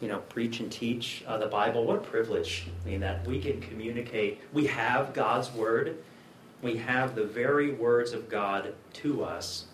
[0.00, 1.84] you know, preach and teach uh, the Bible.
[1.84, 2.66] What a privilege!
[2.84, 4.40] I mean, that we can communicate.
[4.52, 5.96] We have God's word.
[6.62, 9.66] We have the very words of God to us,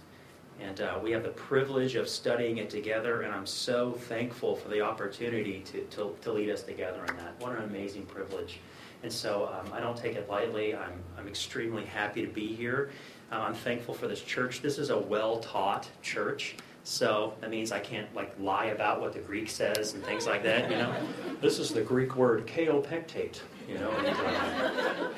[0.61, 3.23] and uh, we have the privilege of studying it together.
[3.23, 7.35] And I'm so thankful for the opportunity to, to, to lead us together in that.
[7.41, 8.61] What an amazing privilege!
[9.03, 10.77] And so um, I don't take it lightly.
[10.77, 12.91] I'm, I'm extremely happy to be here.
[13.33, 14.63] Uh, I'm thankful for this church.
[14.63, 16.57] This is a well taught church.
[16.85, 20.43] So that means I can't like lie about what the Greek says and things like
[20.43, 20.71] that.
[20.71, 20.95] You know,
[21.41, 23.41] this is the Greek word kaopectate.
[23.69, 25.09] You know, and, uh,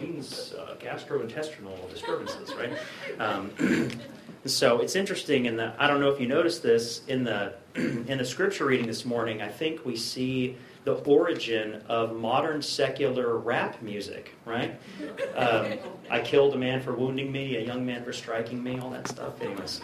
[0.00, 2.72] means uh, gastrointestinal disturbances, right?
[3.20, 3.90] Um,
[4.44, 5.72] so it's interesting in the.
[5.78, 9.42] I don't know if you noticed this in the in the scripture reading this morning.
[9.42, 14.80] I think we see the origin of modern secular rap music, right?
[15.34, 15.72] Um,
[16.08, 19.08] I killed a man for wounding me, a young man for striking me, all that
[19.08, 19.42] stuff.
[19.42, 19.80] Anyways,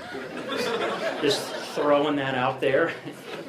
[1.21, 1.45] just
[1.75, 2.93] throwing that out there.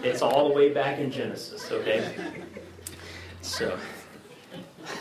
[0.02, 2.16] It's all the way back in Genesis, okay?
[3.42, 3.78] So,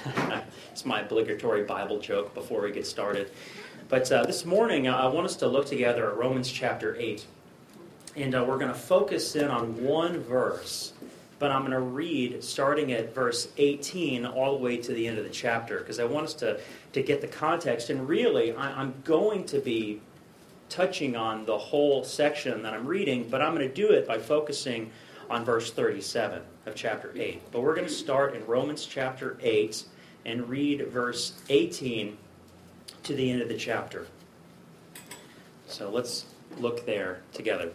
[0.70, 3.30] it's my obligatory Bible joke before we get started.
[3.88, 7.24] But uh, this morning, I want us to look together at Romans chapter 8.
[8.14, 10.91] And uh, we're going to focus in on one verse
[11.42, 15.18] but I'm going to read starting at verse 18 all the way to the end
[15.18, 16.60] of the chapter because I want us to,
[16.92, 17.90] to get the context.
[17.90, 20.00] And really, I, I'm going to be
[20.68, 24.18] touching on the whole section that I'm reading, but I'm going to do it by
[24.18, 24.92] focusing
[25.28, 27.50] on verse 37 of chapter 8.
[27.50, 29.82] But we're going to start in Romans chapter 8
[30.24, 32.18] and read verse 18
[33.02, 34.06] to the end of the chapter.
[35.66, 36.24] So let's
[36.58, 37.72] look there together.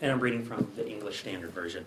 [0.00, 1.86] And I'm reading from the English Standard Version.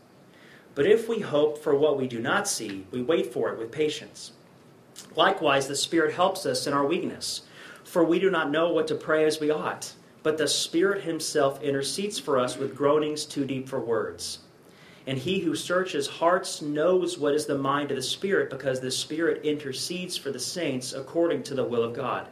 [0.73, 3.71] But if we hope for what we do not see, we wait for it with
[3.71, 4.31] patience.
[5.15, 7.41] Likewise, the Spirit helps us in our weakness,
[7.83, 9.93] for we do not know what to pray as we ought.
[10.23, 14.39] But the Spirit Himself intercedes for us with groanings too deep for words.
[15.07, 18.91] And He who searches hearts knows what is the mind of the Spirit, because the
[18.91, 22.27] Spirit intercedes for the saints according to the will of God.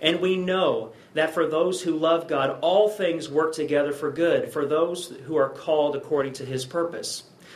[0.00, 4.50] And we know that for those who love God, all things work together for good,
[4.50, 7.24] for those who are called according to His purpose.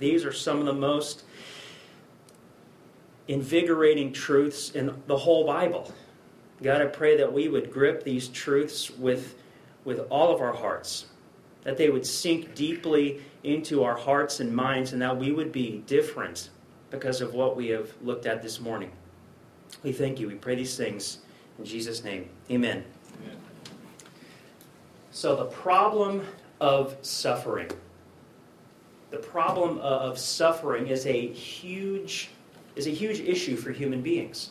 [0.00, 1.22] These are some of the most
[3.28, 5.92] invigorating truths in the whole Bible.
[6.62, 9.36] God, I pray that we would grip these truths with,
[9.84, 11.06] with all of our hearts.
[11.62, 15.82] that they would sink deeply into our hearts and minds, and that we would be
[15.86, 16.48] different
[16.90, 18.90] because of what we have looked at this morning.
[19.82, 20.26] We thank you.
[20.26, 21.18] We pray these things
[21.58, 22.28] in Jesus' name.
[22.50, 22.82] Amen.
[23.22, 23.36] Amen.
[25.10, 26.26] So, the problem
[26.60, 27.70] of suffering.
[29.10, 32.30] The problem of suffering is a huge,
[32.76, 34.50] is a huge issue for human beings.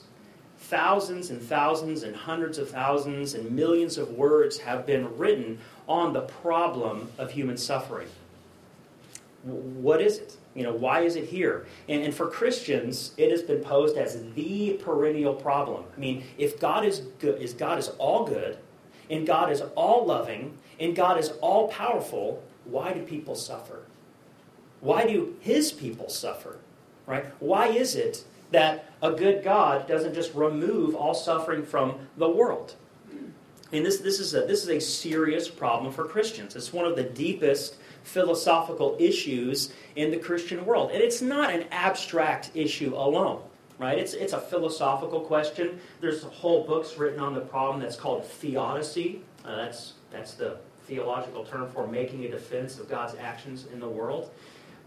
[0.57, 6.11] Thousands and thousands and hundreds of thousands and millions of words have been written on
[6.11, 8.09] the problem of human suffering.
[9.43, 10.35] What is it?
[10.53, 11.65] You know, why is it here?
[11.87, 15.85] And, and, for Christians, it has been posed as the perennial problem.
[15.95, 18.57] I mean, if God is good, is God is all good,
[19.09, 23.83] and God is all loving, and God is all powerful, why do people suffer?
[24.81, 26.57] Why do his people suffer?
[27.05, 27.25] Right?
[27.39, 32.75] Why is it that a good God doesn't just remove all suffering from the world?
[33.71, 36.55] And this, this, is a, this is a serious problem for Christians.
[36.55, 40.91] It's one of the deepest philosophical issues in the Christian world.
[40.91, 43.41] And it's not an abstract issue alone,
[43.77, 43.97] right?
[43.99, 45.79] It's, it's a philosophical question.
[46.01, 49.21] There's whole books written on the problem that's called theodicy.
[49.45, 53.87] Uh, that's, that's the theological term for making a defense of God's actions in the
[53.87, 54.31] world.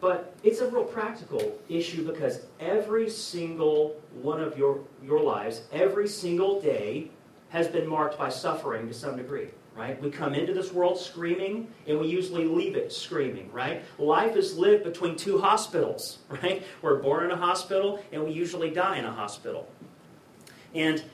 [0.02, 6.08] But it's a real practical issue because every single one of your, your lives, every
[6.08, 7.08] single day,
[7.50, 9.46] has been marked by suffering to some degree,
[9.76, 10.02] right?
[10.02, 13.84] We come into this world screaming and we usually leave it screaming, right?
[13.96, 16.64] Life is lived between two hospitals, right?
[16.82, 19.70] We're born in a hospital and we usually die in a hospital.
[20.74, 21.04] And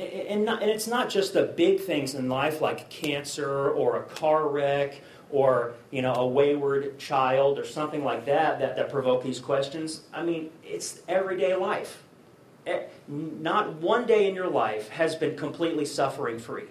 [0.00, 4.02] and, not, and it's not just the big things in life like cancer or a
[4.04, 5.00] car wreck
[5.30, 10.02] or you know a wayward child or something like that that, that provoke these questions.
[10.12, 12.02] I mean it's everyday life.
[13.08, 16.66] Not one day in your life has been completely suffering free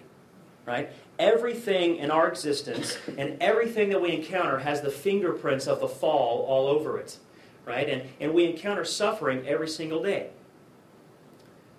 [0.66, 0.90] right?
[1.18, 6.44] Everything in our existence and everything that we encounter has the fingerprints of the fall
[6.46, 7.18] all over it
[7.66, 7.88] right?
[7.88, 10.30] And, and we encounter suffering every single day.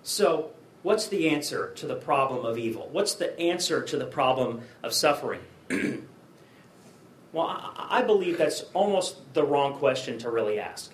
[0.02, 0.50] So
[0.82, 4.92] what's the answer to the problem of evil what's the answer to the problem of
[4.92, 5.40] suffering
[7.32, 10.92] Well, I believe that's almost the wrong question to really ask.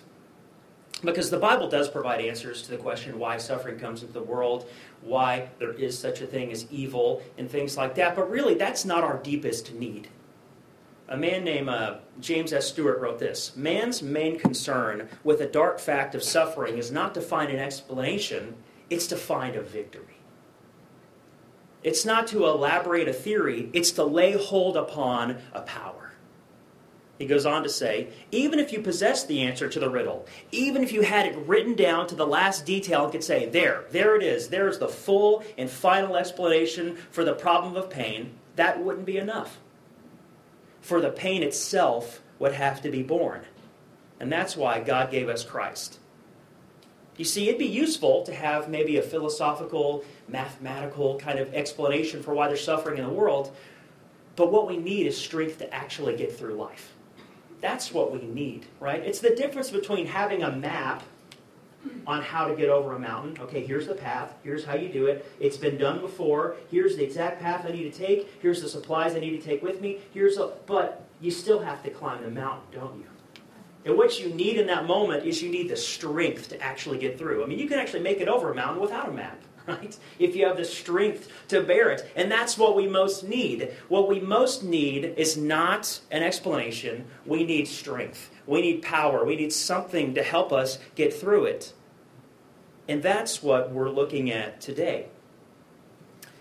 [1.03, 4.69] Because the Bible does provide answers to the question why suffering comes into the world,
[5.01, 8.15] why there is such a thing as evil, and things like that.
[8.15, 10.09] But really, that's not our deepest need.
[11.07, 12.67] A man named uh, James S.
[12.67, 17.21] Stewart wrote this Man's main concern with the dark fact of suffering is not to
[17.21, 18.55] find an explanation,
[18.89, 20.17] it's to find a victory.
[21.83, 26.11] It's not to elaborate a theory, it's to lay hold upon a power.
[27.17, 30.83] He goes on to say, even if you possess the answer to the riddle, even
[30.83, 34.15] if you had it written down to the last detail and could say, there, there
[34.15, 39.05] it is, there's the full and final explanation for the problem of pain, that wouldn't
[39.05, 39.57] be enough.
[40.79, 43.41] For the pain itself would have to be borne.
[44.19, 45.98] And that's why God gave us Christ.
[47.19, 52.33] You see, it'd be useful to have maybe a philosophical, mathematical kind of explanation for
[52.33, 53.53] why there's suffering in the world,
[54.37, 56.93] but what we need is strength to actually get through life.
[57.59, 59.03] That's what we need, right?
[59.03, 61.03] It's the difference between having a map
[62.07, 63.37] on how to get over a mountain.
[63.41, 64.35] Okay, here's the path.
[64.41, 65.29] Here's how you do it.
[65.41, 66.55] It's been done before.
[66.71, 68.29] Here's the exact path I need to take.
[68.41, 69.99] Here's the supplies I need to take with me.
[70.13, 73.07] Here's a, but you still have to climb the mountain, don't you?
[73.85, 77.17] And what you need in that moment is you need the strength to actually get
[77.17, 77.43] through.
[77.43, 79.97] I mean, you can actually make it over a mountain without a map right?
[80.17, 82.09] If you have the strength to bear it.
[82.15, 83.71] And that's what we most need.
[83.87, 87.05] What we most need is not an explanation.
[87.25, 88.31] We need strength.
[88.45, 89.23] We need power.
[89.23, 91.73] We need something to help us get through it.
[92.87, 95.07] And that's what we're looking at today.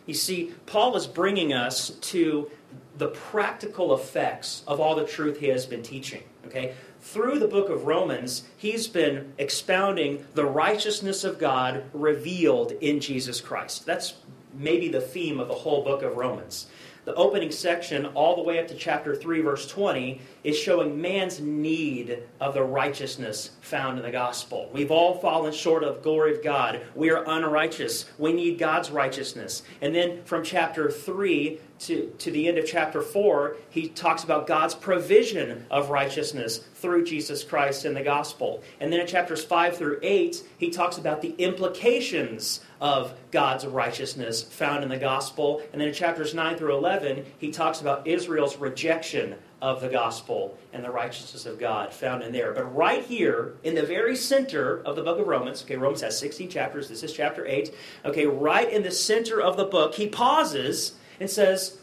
[0.06, 2.50] You see, Paul is bringing us to
[2.96, 6.22] the practical effects of all the truth he has been teaching.
[6.46, 6.74] Okay?
[7.12, 13.40] Through the book of Romans, he's been expounding the righteousness of God revealed in Jesus
[13.40, 13.86] Christ.
[13.86, 14.14] That's
[14.52, 16.66] maybe the theme of the whole book of Romans.
[17.06, 21.40] The opening section, all the way up to chapter 3, verse 20, is showing man's
[21.40, 24.68] need of the righteousness found in the gospel.
[24.74, 26.82] We've all fallen short of glory of God.
[26.94, 28.04] We are unrighteous.
[28.18, 29.62] We need God's righteousness.
[29.80, 34.46] And then from chapter 3 to, to the end of chapter 4, he talks about
[34.46, 38.62] God's provision of righteousness through Jesus Christ in the gospel.
[38.80, 44.42] And then in chapters 5 through 8, he talks about the implications of God's righteousness
[44.42, 45.62] found in the gospel.
[45.72, 50.56] And then in chapters 9 through 11, he talks about Israel's rejection of the gospel
[50.72, 52.52] and the righteousness of God found in there.
[52.52, 56.18] But right here, in the very center of the book of Romans, okay, Romans has
[56.18, 57.74] 16 chapters, this is chapter 8.
[58.04, 61.78] Okay, right in the center of the book, he pauses and says,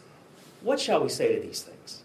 [0.62, 2.02] What shall we say to these things?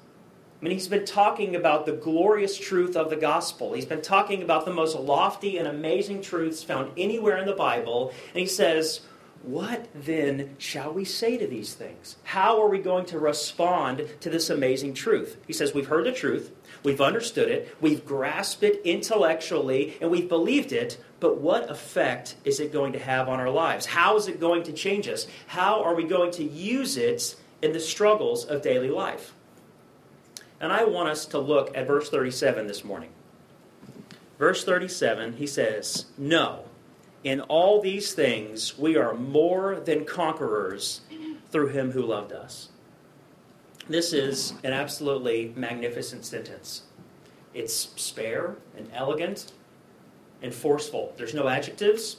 [0.61, 3.73] I mean, he's been talking about the glorious truth of the gospel.
[3.73, 8.13] He's been talking about the most lofty and amazing truths found anywhere in the Bible.
[8.29, 9.01] And he says,
[9.41, 12.17] What then shall we say to these things?
[12.23, 15.37] How are we going to respond to this amazing truth?
[15.47, 16.51] He says, We've heard the truth,
[16.83, 20.97] we've understood it, we've grasped it intellectually, and we've believed it.
[21.19, 23.85] But what effect is it going to have on our lives?
[23.85, 25.27] How is it going to change us?
[25.47, 29.33] How are we going to use it in the struggles of daily life?
[30.59, 33.09] And I want us to look at verse 37 this morning.
[34.37, 36.65] Verse 37, he says, No,
[37.23, 41.01] in all these things we are more than conquerors
[41.51, 42.69] through him who loved us.
[43.91, 46.83] This is an absolutely magnificent sentence.
[47.53, 49.51] It's spare and elegant
[50.41, 51.13] and forceful.
[51.17, 52.17] There's no adjectives,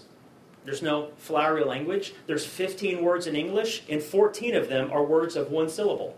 [0.67, 2.15] there's no flowery language.
[2.27, 6.17] There's 15 words in English, and 14 of them are words of one syllable.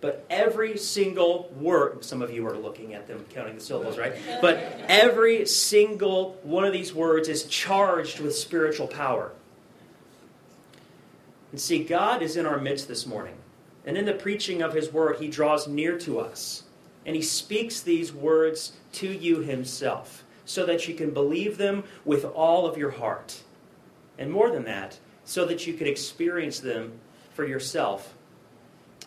[0.00, 4.14] But every single word, some of you are looking at them, counting the syllables, right?
[4.40, 4.56] But
[4.88, 9.32] every single one of these words is charged with spiritual power.
[11.52, 13.36] And see, God is in our midst this morning.
[13.90, 16.62] And in the preaching of His word, He draws near to us.
[17.04, 22.24] And He speaks these words to you Himself so that you can believe them with
[22.24, 23.42] all of your heart.
[24.16, 27.00] And more than that, so that you can experience them
[27.34, 28.14] for yourself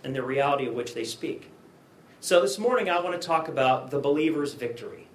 [0.03, 1.49] and the reality of which they speak.
[2.19, 5.07] So this morning I want to talk about the believer's victory.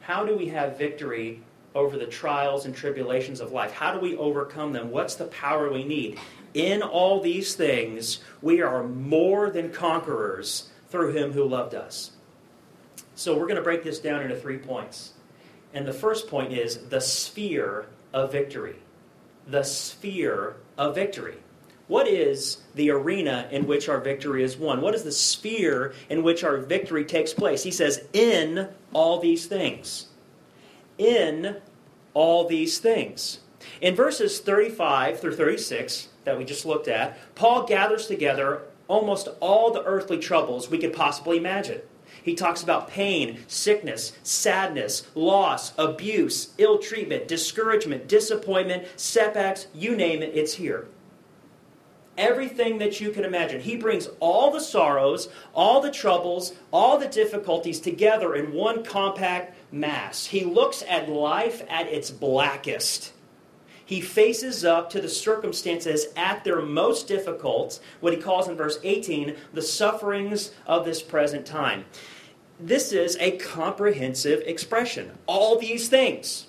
[0.00, 1.42] How do we have victory
[1.74, 3.72] over the trials and tribulations of life?
[3.72, 4.90] How do we overcome them?
[4.90, 6.18] What's the power we need?
[6.58, 12.10] In all these things, we are more than conquerors through him who loved us.
[13.14, 15.12] So we're going to break this down into three points.
[15.72, 18.74] And the first point is the sphere of victory.
[19.46, 21.36] The sphere of victory.
[21.86, 24.80] What is the arena in which our victory is won?
[24.80, 27.62] What is the sphere in which our victory takes place?
[27.62, 30.08] He says, in all these things.
[30.98, 31.58] In
[32.14, 33.38] all these things.
[33.80, 39.70] In verses 35 through 36 that we just looked at, Paul gathers together almost all
[39.70, 41.80] the earthly troubles we could possibly imagine.
[42.22, 50.22] He talks about pain, sickness, sadness, loss, abuse, ill treatment, discouragement, disappointment, setbacks, you name
[50.22, 50.88] it, it's here
[52.18, 53.60] everything that you can imagine.
[53.60, 59.56] He brings all the sorrows, all the troubles, all the difficulties together in one compact
[59.72, 60.26] mass.
[60.26, 63.12] He looks at life at its blackest.
[63.88, 68.78] He faces up to the circumstances at their most difficult, what he calls in verse
[68.82, 71.86] 18, the sufferings of this present time.
[72.60, 75.16] This is a comprehensive expression.
[75.26, 76.48] All these things.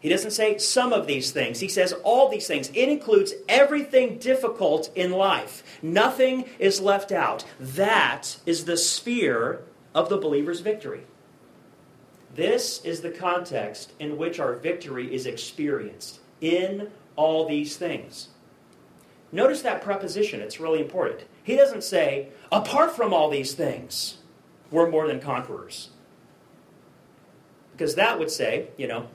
[0.00, 1.60] He doesn't say some of these things.
[1.60, 2.72] He says all these things.
[2.74, 5.62] It includes everything difficult in life.
[5.82, 7.44] Nothing is left out.
[7.60, 9.62] That is the sphere
[9.94, 11.02] of the believer's victory.
[12.34, 18.28] This is the context in which our victory is experienced in all these things.
[19.32, 21.22] Notice that preposition, it's really important.
[21.42, 24.18] He doesn't say, apart from all these things,
[24.70, 25.90] we're more than conquerors.
[27.72, 29.08] Because that would say, you know,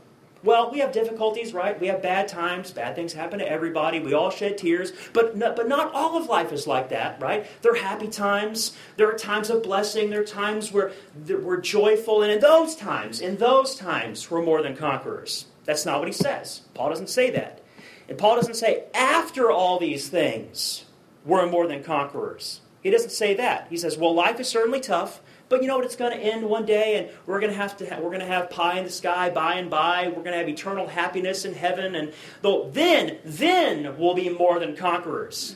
[0.46, 1.79] well, we have difficulties, right?
[1.79, 2.72] We have bad times.
[2.72, 4.00] Bad things happen to everybody.
[4.00, 4.94] We all shed tears.
[5.12, 7.48] But, no, but not all of life is like that, right?
[7.63, 8.77] There are happy times.
[8.96, 10.12] There are times of blessing.
[10.12, 10.91] There are times where
[11.27, 12.22] we're joyful.
[12.22, 15.48] And in those times, in those times, we're more than conquerors.
[15.66, 16.62] That's not what he says.
[16.74, 17.62] Paul doesn't say that.
[18.08, 20.86] And Paul doesn't say, after all these things,
[21.26, 22.62] we're more than conquerors.
[22.84, 23.68] He doesn't say that.
[23.70, 25.22] He says, well, life is certainly tough.
[25.50, 25.86] But you know what?
[25.86, 27.86] It's going to end one day, and we're going to have to.
[27.88, 30.08] Ha- we're going to have pie in the sky by and by.
[30.08, 34.60] We're going to have eternal happiness in heaven, and though then, then we'll be more
[34.60, 35.56] than conquerors.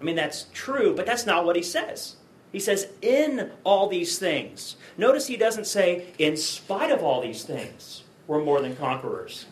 [0.00, 2.16] I mean, that's true, but that's not what he says.
[2.52, 4.76] He says, in all these things.
[4.98, 9.44] Notice he doesn't say, in spite of all these things, we're more than conquerors.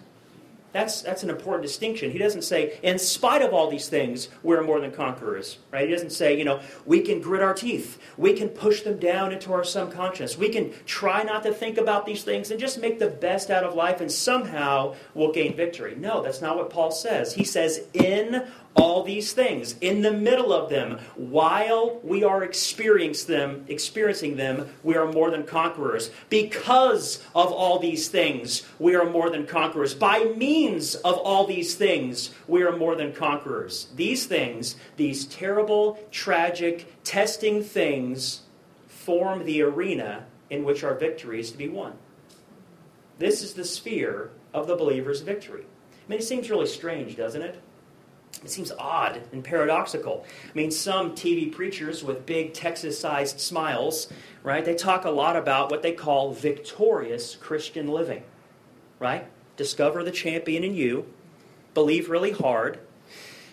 [0.72, 2.12] That's, that's an important distinction.
[2.12, 5.58] He doesn't say, in spite of all these things, we're more than conquerors.
[5.70, 5.86] Right?
[5.86, 7.98] He doesn't say, you know, we can grit our teeth.
[8.16, 10.38] We can push them down into our subconscious.
[10.38, 13.64] We can try not to think about these things and just make the best out
[13.64, 15.94] of life and somehow we'll gain victory.
[15.96, 17.34] No, that's not what Paul says.
[17.34, 20.98] He says, in all these things in the middle of them.
[21.16, 26.10] While we are experiencing them experiencing them we are more than conquerors.
[26.28, 29.94] Because of all these things we are more than conquerors.
[29.94, 33.88] By means of all these things we are more than conquerors.
[33.96, 38.42] These things these terrible tragic testing things
[38.86, 41.94] form the arena in which our victory is to be won.
[43.18, 45.64] This is the sphere of the believer's victory.
[45.64, 47.60] I mean it seems really strange doesn't it
[48.42, 50.24] It seems odd and paradoxical.
[50.44, 54.08] I mean, some TV preachers with big Texas sized smiles,
[54.42, 58.22] right, they talk a lot about what they call victorious Christian living,
[58.98, 59.26] right?
[59.56, 61.06] Discover the champion in you,
[61.74, 62.78] believe really hard,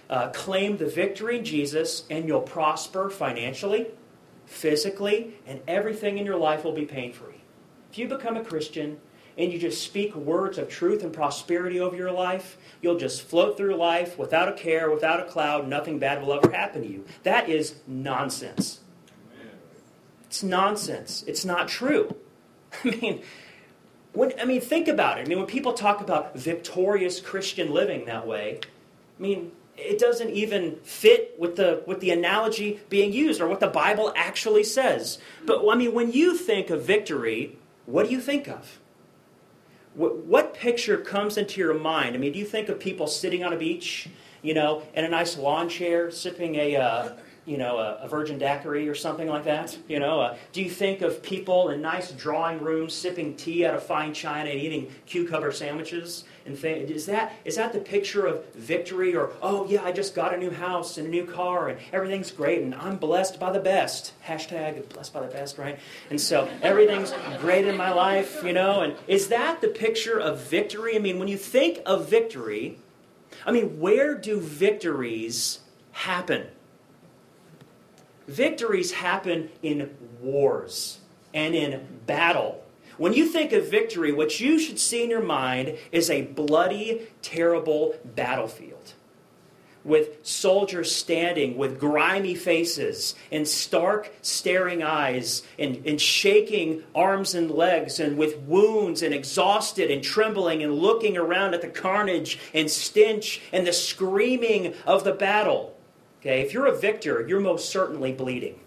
[0.10, 3.88] uh, claim the victory in Jesus, and you'll prosper financially,
[4.46, 7.42] physically, and everything in your life will be pain free.
[7.92, 9.00] If you become a Christian,
[9.38, 13.56] and you just speak words of truth and prosperity over your life, you'll just float
[13.56, 17.06] through life without a care, without a cloud, nothing bad will ever happen to you.
[17.24, 18.80] That is nonsense.
[20.26, 21.24] It's nonsense.
[21.28, 22.16] It's not true.
[22.84, 23.24] I mean,
[24.14, 25.22] when, I mean, think about it.
[25.22, 28.60] I mean, when people talk about victorious Christian living that way,
[29.18, 33.60] I mean, it doesn't even fit with the with the analogy being used or what
[33.60, 35.20] the Bible actually says.
[35.46, 38.80] But I mean, when you think of victory, what do you think of?
[39.98, 42.16] What, what picture comes into your mind?
[42.16, 44.08] I mean, do you think of people sitting on a beach,
[44.44, 47.10] you know, in a nice lawn chair, sipping a, uh,
[47.48, 49.76] you know, a, a, virgin daiquiri or something like that?
[49.88, 53.74] You know, uh, do you think of people in nice drawing rooms sipping tea out
[53.74, 56.26] of fine china and eating cucumber sandwiches?
[56.48, 56.88] and fame.
[56.88, 60.38] Is that, is that the picture of victory or, oh, yeah, I just got a
[60.38, 64.14] new house and a new car and everything's great and I'm blessed by the best?
[64.26, 65.78] Hashtag blessed by the best, right?
[66.10, 68.82] And so everything's great in my life, you know?
[68.82, 70.96] And is that the picture of victory?
[70.96, 72.80] I mean, when you think of victory,
[73.46, 75.60] I mean, where do victories
[75.92, 76.48] happen?
[78.28, 81.00] Victories happen in wars
[81.34, 82.64] and in battle.
[82.98, 87.08] When you think of victory, what you should see in your mind is a bloody,
[87.22, 88.94] terrible battlefield
[89.88, 97.50] with soldiers standing with grimy faces and stark staring eyes and, and shaking arms and
[97.50, 102.70] legs and with wounds and exhausted and trembling and looking around at the carnage and
[102.70, 105.77] stench and the screaming of the battle.
[106.28, 108.60] Okay, if you're a victor, you're most certainly bleeding.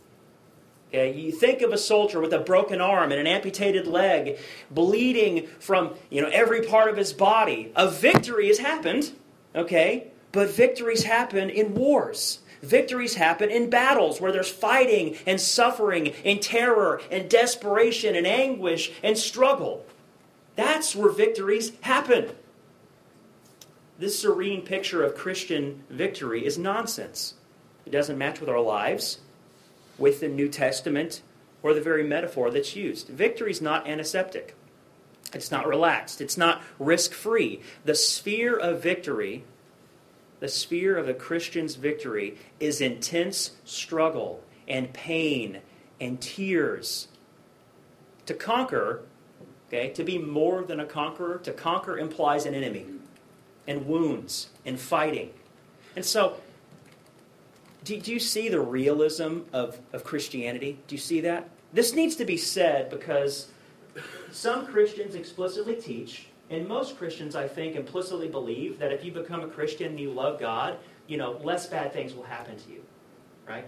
[0.89, 4.39] Okay, you think of a soldier with a broken arm and an amputated leg,
[4.71, 7.71] bleeding from you know every part of his body.
[7.77, 9.13] A victory has happened,
[9.55, 12.39] okay, but victories happen in wars.
[12.63, 18.91] Victories happen in battles where there's fighting and suffering and terror and desperation and anguish
[19.03, 19.85] and struggle.
[20.57, 22.31] That's where victories happen.
[23.99, 27.35] This serene picture of Christian victory is nonsense.
[27.91, 29.19] It doesn't match with our lives
[29.99, 31.23] with the New Testament
[31.61, 33.09] or the very metaphor that's used.
[33.09, 34.55] Victory is not antiseptic.
[35.35, 36.21] It's not relaxed.
[36.21, 37.63] It's not risk free.
[37.85, 39.43] The sphere of victory,
[40.39, 45.59] the sphere of a Christian's victory, is intense struggle and pain
[46.01, 47.09] and tears.
[48.27, 49.03] To conquer,
[49.67, 52.87] okay, to be more than a conqueror, to conquer implies an enemy
[53.67, 55.33] and wounds and fighting.
[55.97, 56.37] And so
[57.85, 60.79] do, do you see the realism of, of Christianity?
[60.87, 61.49] Do you see that?
[61.73, 63.49] This needs to be said because
[64.33, 69.41] some Christians explicitly teach, and most Christians, I think, implicitly believe that if you become
[69.41, 72.83] a Christian and you love God, you know, less bad things will happen to you.
[73.49, 73.67] Right?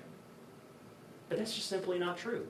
[1.29, 2.47] But that's just simply not true.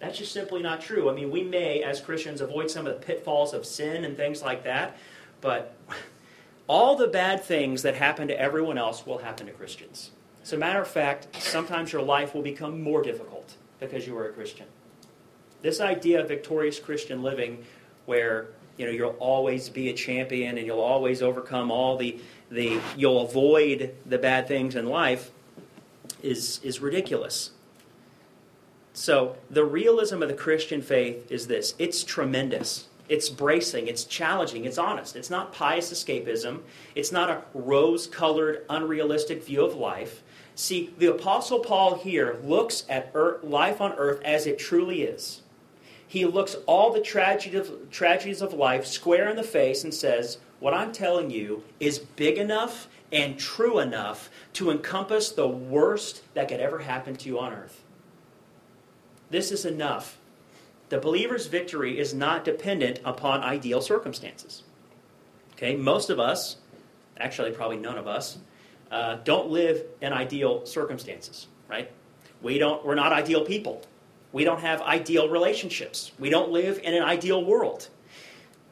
[0.00, 1.10] That's just simply not true.
[1.10, 4.42] I mean, we may, as Christians, avoid some of the pitfalls of sin and things
[4.42, 4.96] like that,
[5.40, 5.73] but
[6.66, 10.10] all the bad things that happen to everyone else will happen to Christians.
[10.42, 14.28] As a matter of fact, sometimes your life will become more difficult because you are
[14.28, 14.66] a Christian.
[15.62, 17.64] This idea of victorious Christian living,
[18.06, 22.80] where you know you'll always be a champion and you'll always overcome all the the
[22.96, 25.30] you'll avoid the bad things in life,
[26.22, 27.52] is is ridiculous.
[28.92, 32.88] So the realism of the Christian faith is this: it's tremendous.
[33.08, 35.14] It's bracing, it's challenging, it's honest.
[35.14, 36.62] It's not pious escapism.
[36.94, 40.22] It's not a rose colored, unrealistic view of life.
[40.54, 45.42] See, the Apostle Paul here looks at earth, life on earth as it truly is.
[46.06, 50.38] He looks all the tragedies of, tragedies of life square in the face and says,
[50.60, 56.48] What I'm telling you is big enough and true enough to encompass the worst that
[56.48, 57.82] could ever happen to you on earth.
[59.30, 60.18] This is enough.
[60.94, 64.62] The believer's victory is not dependent upon ideal circumstances.
[65.54, 66.58] Okay, most of us,
[67.18, 68.38] actually, probably none of us,
[68.92, 71.90] uh, don't live in ideal circumstances, right?
[72.42, 73.82] We don't, we're not ideal people.
[74.30, 76.12] We don't have ideal relationships.
[76.20, 77.88] We don't live in an ideal world.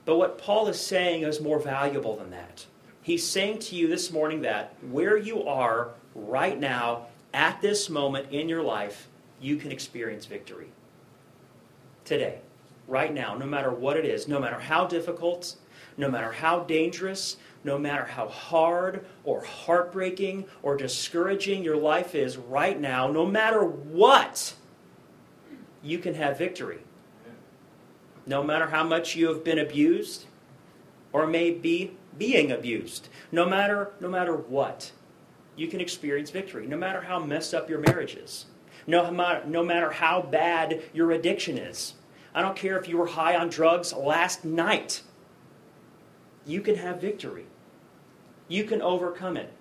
[0.05, 2.67] But what Paul is saying is more valuable than that.
[3.03, 8.31] He's saying to you this morning that where you are right now, at this moment
[8.31, 9.09] in your life,
[9.41, 10.69] you can experience victory.
[12.05, 12.41] Today,
[12.89, 15.57] right now, no matter what it is, no matter how difficult,
[15.97, 22.37] no matter how dangerous, no matter how hard or heartbreaking or discouraging your life is
[22.37, 24.55] right now, no matter what,
[25.83, 26.79] you can have victory.
[28.27, 30.27] No matter how much you have been abused
[31.13, 34.93] or may be being abused, no matter, no matter what,
[35.57, 36.67] you can experience victory.
[36.67, 38.47] No matter how messed up your marriage is,
[38.87, 39.11] no,
[39.47, 41.95] no matter how bad your addiction is.
[42.35, 45.03] I don't care if you were high on drugs last night.
[46.47, 47.47] You can have victory.
[48.49, 49.53] You can overcome it.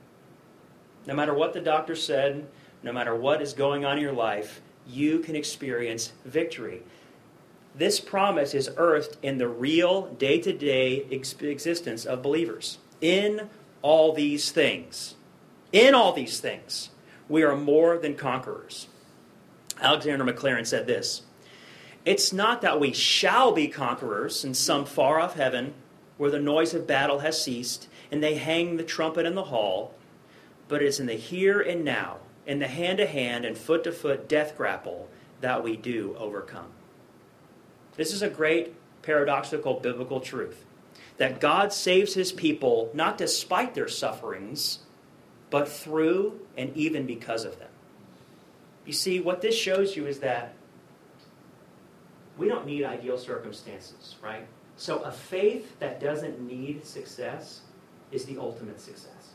[1.05, 2.47] No matter what the doctor said,
[2.84, 6.81] no matter what is going on in your life, you can experience victory.
[7.75, 12.79] This promise is earthed in the real day to day existence of believers.
[12.99, 13.49] In
[13.81, 15.15] all these things,
[15.71, 16.89] in all these things,
[17.29, 18.88] we are more than conquerors.
[19.81, 21.23] Alexander Maclaren said this
[22.05, 25.73] It's not that we shall be conquerors in some far off heaven
[26.17, 29.93] where the noise of battle has ceased and they hang the trumpet in the hall,
[30.67, 33.91] but it's in the here and now, in the hand to hand and foot to
[33.91, 35.09] foot death grapple
[35.41, 36.67] that we do overcome.
[37.97, 40.63] This is a great paradoxical biblical truth
[41.17, 44.79] that God saves his people not despite their sufferings,
[45.49, 47.70] but through and even because of them.
[48.85, 50.53] You see, what this shows you is that
[52.37, 54.47] we don't need ideal circumstances, right?
[54.75, 57.61] So a faith that doesn't need success
[58.11, 59.33] is the ultimate success.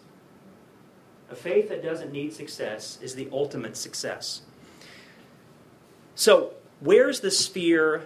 [1.31, 4.43] A faith that doesn't need success is the ultimate success.
[6.15, 8.05] So, where's the sphere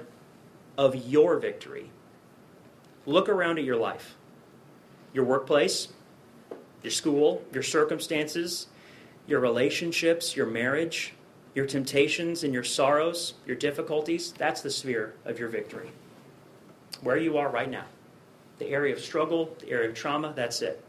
[0.76, 1.90] of your victory?
[3.06, 4.16] Look around at your life
[5.12, 5.88] your workplace,
[6.82, 8.68] your school, your circumstances,
[9.26, 11.14] your relationships, your marriage,
[11.54, 14.32] your temptations and your sorrows, your difficulties.
[14.32, 15.90] That's the sphere of your victory.
[17.02, 17.84] Where you are right now.
[18.58, 20.84] The area of struggle, the area of trauma, that's it.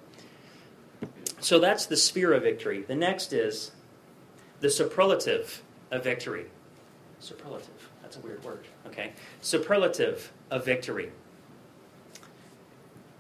[1.39, 2.81] So that's the sphere of victory.
[2.81, 3.71] The next is
[4.59, 6.45] the superlative of victory.
[7.19, 7.89] Superlative.
[8.01, 8.65] That's a weird word.
[8.87, 9.13] Okay.
[9.41, 11.11] Superlative of victory.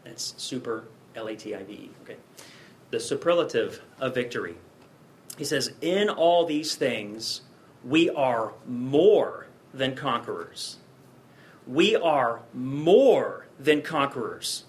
[0.05, 1.91] It's super L A T I V E.
[2.03, 2.17] Okay.
[2.91, 4.55] The superlative of victory.
[5.41, 7.41] He says, In all these things,
[7.83, 10.77] we are more than conquerors.
[11.65, 14.65] We are more than conquerors.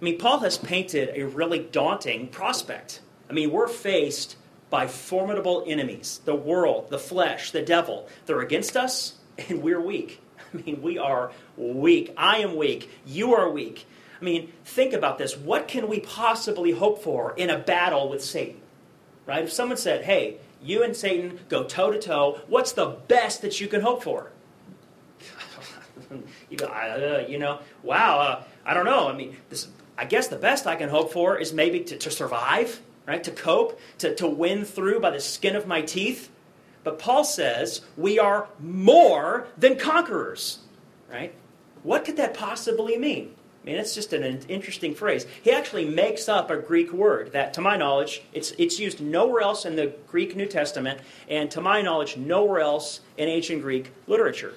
[0.00, 3.00] I mean, Paul has painted a really daunting prospect.
[3.28, 4.36] I mean, we're faced
[4.70, 8.06] by formidable enemies the world, the flesh, the devil.
[8.26, 9.14] They're against us,
[9.48, 10.22] and we're weak.
[10.54, 12.14] I mean, we are weak.
[12.16, 12.88] I am weak.
[13.04, 13.88] You are weak.
[14.20, 15.36] I mean, think about this.
[15.36, 18.59] What can we possibly hope for in a battle with Satan?
[19.30, 19.44] Right?
[19.44, 23.60] If someone said, hey, you and Satan go toe to toe, what's the best that
[23.60, 24.32] you can hope for?
[26.50, 29.06] you go, uh, you know, wow, uh, I don't know.
[29.06, 32.10] I mean, this, I guess the best I can hope for is maybe to, to
[32.10, 33.22] survive, right?
[33.22, 36.28] To cope, to, to win through by the skin of my teeth.
[36.82, 40.58] But Paul says we are more than conquerors,
[41.08, 41.32] right?
[41.84, 43.36] What could that possibly mean?
[43.62, 45.26] I mean, it's just an interesting phrase.
[45.42, 49.42] He actually makes up a Greek word that, to my knowledge, it's, it's used nowhere
[49.42, 53.92] else in the Greek New Testament, and to my knowledge, nowhere else in ancient Greek
[54.06, 54.54] literature.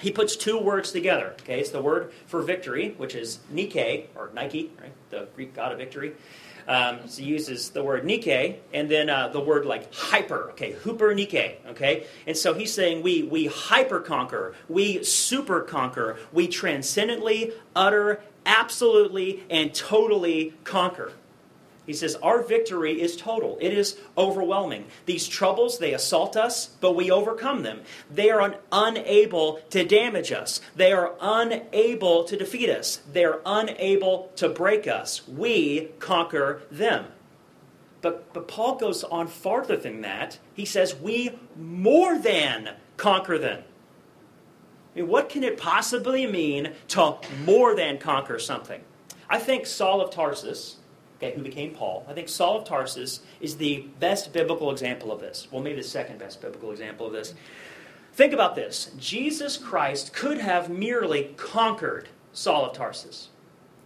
[0.00, 1.34] He puts two words together.
[1.42, 4.92] Okay, it's the word for victory, which is Nike, or Nike, right?
[5.10, 6.14] The Greek god of victory.
[6.66, 10.72] Um, so he uses the word Nike and then uh, the word like hyper, okay,
[10.72, 12.06] huper Nike, okay?
[12.26, 19.42] And so he's saying we, we hyper conquer, we super conquer, we transcendently, utter, absolutely,
[19.50, 21.12] and totally conquer.
[21.86, 23.58] He says, Our victory is total.
[23.60, 24.86] It is overwhelming.
[25.06, 27.82] These troubles, they assault us, but we overcome them.
[28.10, 30.60] They are un- unable to damage us.
[30.74, 33.00] They are unable to defeat us.
[33.12, 35.26] They are unable to break us.
[35.28, 37.06] We conquer them.
[38.00, 40.38] But, but Paul goes on farther than that.
[40.54, 43.62] He says, We more than conquer them.
[44.94, 48.82] I mean, what can it possibly mean to more than conquer something?
[49.28, 50.76] I think Saul of Tarsus
[51.24, 52.04] okay, who became Paul.
[52.08, 55.48] I think Saul of Tarsus is the best biblical example of this.
[55.50, 57.34] Well, maybe the second best biblical example of this.
[58.12, 63.28] Think about this Jesus Christ could have merely conquered Saul of Tarsus.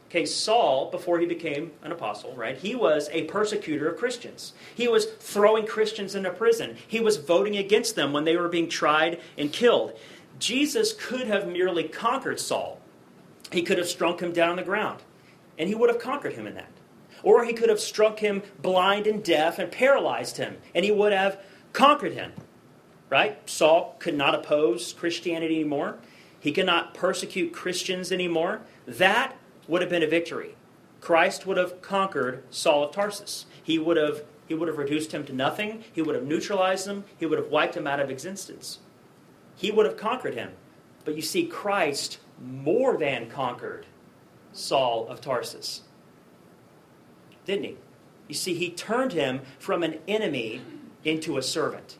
[0.08, 4.54] Okay, Saul, before he became an apostle, right, he was a persecutor of Christians.
[4.74, 6.78] He was throwing Christians into prison.
[6.86, 9.98] He was voting against them when they were being tried and killed.
[10.38, 12.80] Jesus could have merely conquered Saul.
[13.52, 15.02] He could have struck him down on the ground,
[15.58, 16.77] and he would have conquered him in that.
[17.22, 21.12] Or he could have struck him blind and deaf and paralyzed him, and he would
[21.12, 21.40] have
[21.72, 22.32] conquered him.
[23.10, 23.48] Right?
[23.48, 25.98] Saul could not oppose Christianity anymore.
[26.40, 28.60] He cannot persecute Christians anymore.
[28.86, 30.56] That would have been a victory.
[31.00, 33.46] Christ would have conquered Saul of Tarsus.
[33.62, 35.84] He would have, he would have reduced him to nothing.
[35.92, 37.04] He would have neutralized him.
[37.18, 38.78] He would have wiped him out of existence.
[39.56, 40.52] He would have conquered him.
[41.04, 43.86] But you see, Christ more than conquered
[44.52, 45.82] Saul of Tarsus.
[47.48, 47.76] Didn't he?
[48.28, 50.60] You see, he turned him from an enemy
[51.02, 51.96] into a servant.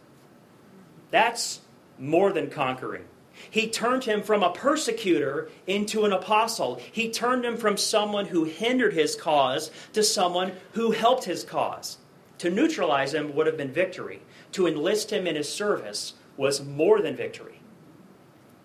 [1.11, 1.61] That's
[1.99, 3.05] more than conquering.
[3.49, 6.83] He turned him from a persecutor into an apostle.
[6.93, 11.97] He turned him from someone who hindered his cause to someone who helped his cause.
[12.39, 14.21] To neutralize him would have been victory.
[14.53, 17.63] To enlist him in his service was more than victory.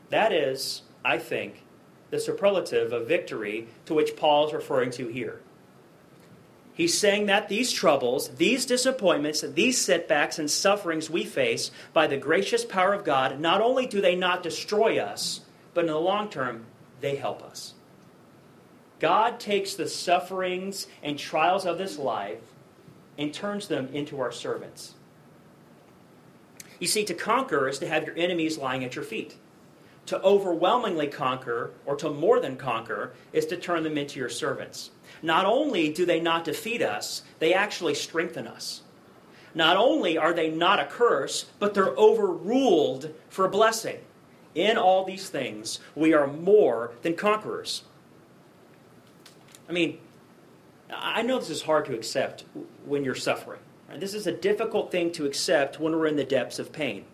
[0.10, 1.64] That is, I think,
[2.10, 5.43] the superlative of victory to which Paul is referring to here.
[6.76, 12.18] He's saying that these troubles, these disappointments, these setbacks and sufferings we face by the
[12.18, 15.42] gracious power of God, not only do they not destroy us,
[15.74, 16.66] but in the long term,
[17.00, 17.76] they help us.
[19.00, 22.42] God takes the sufferings and trials of this life
[23.18, 24.96] and turns them into our servants.
[26.80, 29.36] You see, to conquer is to have your enemies lying at your feet.
[30.08, 34.90] To overwhelmingly conquer, or to more than conquer, is to turn them into your servants.
[35.24, 38.82] Not only do they not defeat us, they actually strengthen us.
[39.56, 44.00] Not only are they not a curse, but they're overruled for a blessing.
[44.54, 47.84] In all these things, we are more than conquerors.
[49.68, 49.98] I mean,
[50.94, 52.44] I know this is hard to accept
[52.86, 53.62] when you're suffering.
[53.96, 57.06] This is a difficult thing to accept when we're in the depths of pain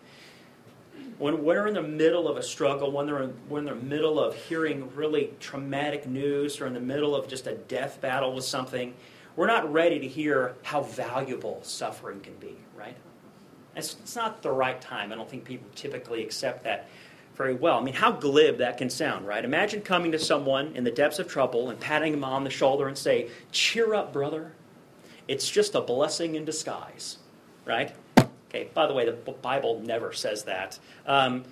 [1.20, 3.86] when we're in the middle of a struggle, when they're in, when they're in the
[3.86, 8.32] middle of hearing really traumatic news or in the middle of just a death battle
[8.32, 8.94] with something,
[9.36, 12.96] we're not ready to hear how valuable suffering can be, right?
[13.76, 15.12] It's, it's not the right time.
[15.12, 16.88] I don't think people typically accept that
[17.34, 17.78] very well.
[17.78, 19.44] I mean, how glib that can sound, right?
[19.44, 22.88] Imagine coming to someone in the depths of trouble and patting them on the shoulder
[22.88, 24.52] and say, "Cheer up, brother.
[25.28, 27.18] It's just a blessing in disguise."
[27.66, 27.94] Right?
[28.50, 30.78] Okay, by the way, the Bible never says that.
[31.06, 31.44] Um,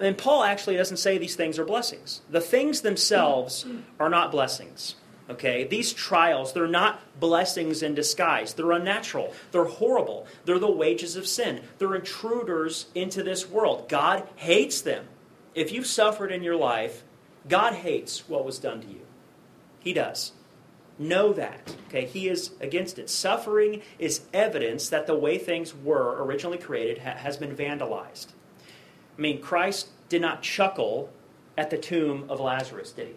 [0.00, 2.22] and Paul actually doesn't say these things are blessings.
[2.28, 3.64] The things themselves
[4.00, 4.96] are not blessings.
[5.28, 8.54] Okay, these trials, they're not blessings in disguise.
[8.54, 9.34] They're unnatural.
[9.50, 10.26] They're horrible.
[10.44, 11.62] They're the wages of sin.
[11.78, 13.88] They're intruders into this world.
[13.88, 15.06] God hates them.
[15.54, 17.02] If you've suffered in your life,
[17.48, 19.00] God hates what was done to you.
[19.80, 20.32] He does.
[20.98, 21.74] Know that.
[21.88, 23.10] Okay, he is against it.
[23.10, 28.28] Suffering is evidence that the way things were originally created ha- has been vandalized.
[29.16, 31.10] I mean, Christ did not chuckle
[31.56, 33.14] at the tomb of Lazarus, did he?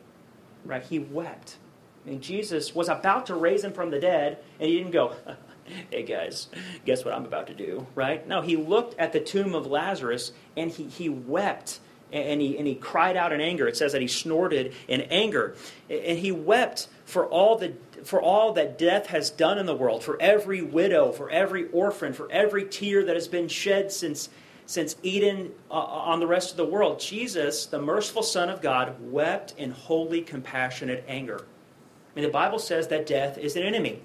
[0.66, 0.84] Right?
[0.84, 1.58] He wept.
[2.06, 5.16] I mean, Jesus was about to raise him from the dead, and he didn't go,
[5.92, 6.48] hey guys,
[6.86, 8.26] guess what I'm about to do, right?
[8.28, 11.80] No, he looked at the tomb of Lazarus and he, he wept
[12.12, 13.68] and he, and he cried out in anger.
[13.68, 15.56] It says that he snorted in anger.
[15.90, 20.04] And he wept for all, the, for all that death has done in the world,
[20.04, 24.30] for every widow, for every orphan, for every tear that has been shed since,
[24.68, 27.00] since Eden uh, on the rest of the world.
[27.00, 31.40] Jesus, the merciful Son of God, wept in holy, compassionate anger.
[31.42, 34.04] I mean, the Bible says that death is an enemy,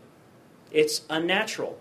[0.70, 1.78] it's unnatural.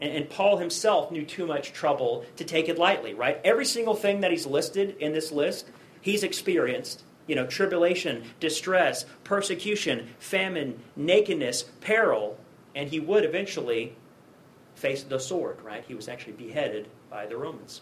[0.00, 3.40] And, Paul himself knew too much trouble to take it lightly, right?
[3.44, 5.70] Every single thing that he's listed in this list,
[6.02, 7.02] he's experienced.
[7.26, 12.38] You know, tribulation, distress, persecution, famine, nakedness, peril,
[12.74, 13.96] and he would eventually
[14.74, 15.84] face the sword, right?
[15.88, 17.80] He was actually beheaded by the Romans.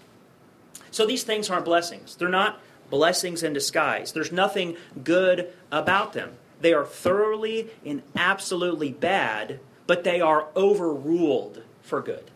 [0.91, 2.17] So these things aren't blessings.
[2.17, 4.13] They're not blessings in disguise.
[4.13, 6.33] There's nothing good about them.
[6.61, 12.31] They are thoroughly and absolutely bad, but they are overruled for good.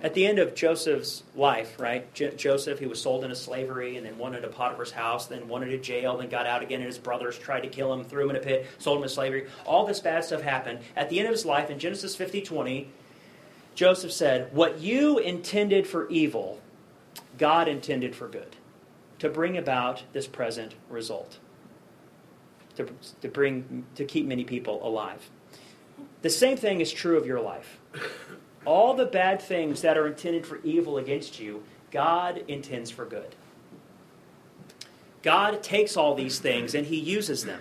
[0.00, 2.12] At the end of Joseph's life, right?
[2.14, 5.70] J- Joseph, he was sold into slavery and then wanted a Potiphar's house, then wanted
[5.70, 8.30] a jail, then got out again, and his brothers tried to kill him, threw him
[8.30, 9.48] in a pit, sold him into slavery.
[9.66, 10.78] All this bad stuff happened.
[10.94, 12.88] At the end of his life, in Genesis 50 20,
[13.74, 16.60] Joseph said, What you intended for evil,
[17.36, 18.54] God intended for good,
[19.18, 21.38] to bring about this present result,
[22.76, 22.88] to,
[23.20, 25.28] to, bring, to keep many people alive.
[26.22, 27.80] The same thing is true of your life.
[28.64, 33.34] All the bad things that are intended for evil against you, God intends for good.
[35.22, 37.60] God takes all these things and he uses them.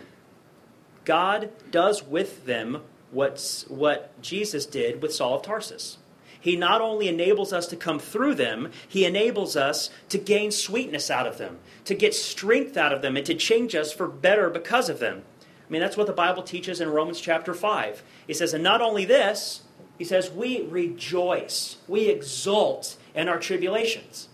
[1.06, 2.82] God does with them
[3.12, 5.98] what's, what Jesus did with Saul of Tarsus.
[6.40, 11.10] He not only enables us to come through them, he enables us to gain sweetness
[11.10, 14.50] out of them, to get strength out of them, and to change us for better
[14.50, 15.24] because of them.
[15.68, 18.04] I mean, that's what the Bible teaches in Romans chapter 5.
[18.28, 19.64] He says, and not only this,
[19.98, 24.30] he says, we rejoice, we exult in our tribulations.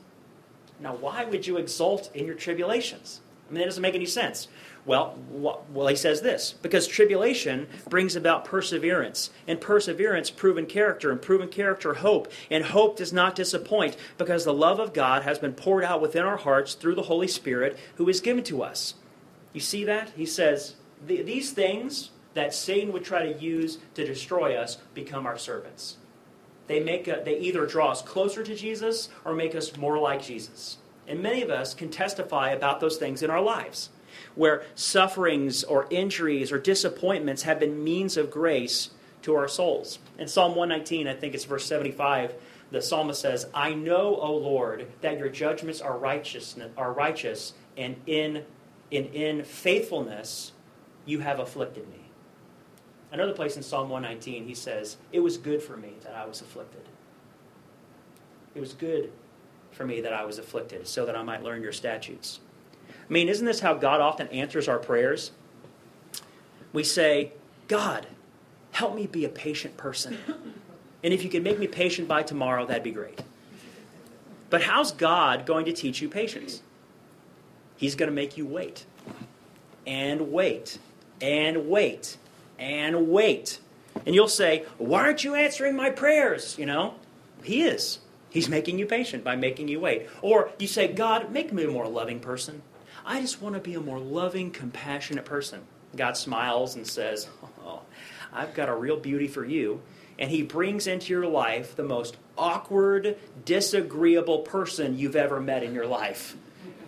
[0.80, 3.22] Now, why would you exult in your tribulations?
[3.50, 4.48] I mean, that doesn't make any sense.
[4.86, 11.22] Well, well, he says this because tribulation brings about perseverance, and perseverance, proven character, and
[11.22, 12.30] proven character, hope.
[12.52, 16.24] And hope does not disappoint because the love of God has been poured out within
[16.24, 18.96] our hearts through the Holy Spirit who is given to us.
[19.54, 20.10] You see that?
[20.18, 25.38] He says, These things that Satan would try to use to destroy us become our
[25.38, 25.98] servants.
[26.68, 30.24] They, make a, they either draw us closer to Jesus or make us more like
[30.24, 30.78] Jesus.
[31.08, 33.90] And many of us can testify about those things in our lives
[34.36, 38.92] where sufferings or injuries or disappointments have been means of grace
[39.24, 40.00] to our souls.
[40.18, 42.34] In Psalm 119, I think it's verse 75,
[42.72, 47.96] the psalmist says, I know, O Lord, that your judgments are righteous, are righteous and
[48.06, 48.46] in,
[48.92, 50.52] in, in faithfulness
[51.06, 52.03] you have afflicted me.
[53.14, 56.42] Another place in Psalm 119, he says, It was good for me that I was
[56.42, 56.82] afflicted.
[58.56, 59.12] It was good
[59.72, 62.40] for me that I was afflicted, so that I might learn your statutes.
[62.90, 65.32] I mean, isn't this how God often answers our prayers?
[66.74, 67.34] We say,
[67.68, 68.08] God,
[68.72, 70.18] help me be a patient person.
[71.04, 73.22] And if you can make me patient by tomorrow, that'd be great.
[74.50, 76.64] But how's God going to teach you patience?
[77.76, 78.86] He's going to make you wait,
[79.86, 80.80] and wait,
[81.22, 82.18] and wait,
[82.60, 83.60] and wait.
[84.06, 86.58] And you'll say, Why aren't you answering my prayers?
[86.58, 86.96] You know,
[87.44, 88.00] He is.
[88.30, 90.08] He's making you patient by making you wait.
[90.22, 92.64] Or you say, God, make me a more loving person.
[93.06, 95.62] I just want to be a more loving, compassionate person.
[95.96, 97.30] God smiles and says,
[97.64, 97.82] Oh,
[98.32, 99.82] I've got a real beauty for you.
[100.18, 105.74] And He brings into your life the most awkward, disagreeable person you've ever met in
[105.74, 106.36] your life.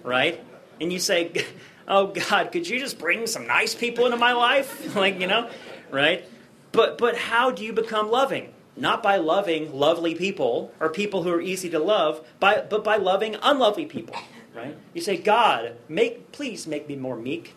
[0.04, 0.43] Right?
[0.82, 1.45] And you say,
[1.88, 4.95] Oh, God, could you just bring some nice people into my life?
[4.98, 5.50] like, you know,
[5.91, 6.28] right?
[6.71, 8.54] But, but how do you become loving?
[8.78, 12.98] Not by loving lovely people or people who are easy to love, by, but by
[12.98, 14.15] loving unlovely people
[14.56, 14.76] right?
[14.93, 17.56] You say, God, make, please make me more meek.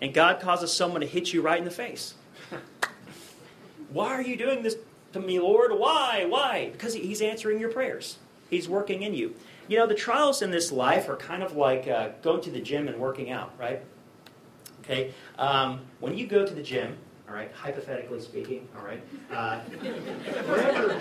[0.00, 2.14] And God causes someone to hit you right in the face.
[3.90, 4.76] Why are you doing this
[5.12, 5.72] to me, Lord?
[5.72, 6.26] Why?
[6.28, 6.70] Why?
[6.72, 8.18] Because He's answering your prayers.
[8.50, 9.34] He's working in you.
[9.68, 12.60] You know, the trials in this life are kind of like uh, going to the
[12.60, 13.82] gym and working out, right?
[14.80, 15.12] Okay?
[15.38, 16.96] Um, when you go to the gym,
[17.28, 19.02] all right, hypothetically speaking, all right,
[19.32, 19.58] uh,
[20.46, 20.92] whenever,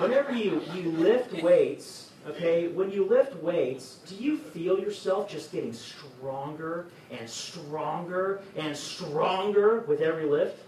[0.00, 5.50] whenever you, you lift weights, Okay, when you lift weights, do you feel yourself just
[5.50, 10.62] getting stronger and stronger and stronger with every lift?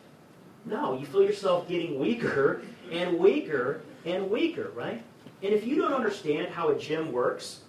[0.64, 5.00] No, you feel yourself getting weaker and weaker and weaker, right?
[5.42, 7.60] And if you don't understand how a gym works,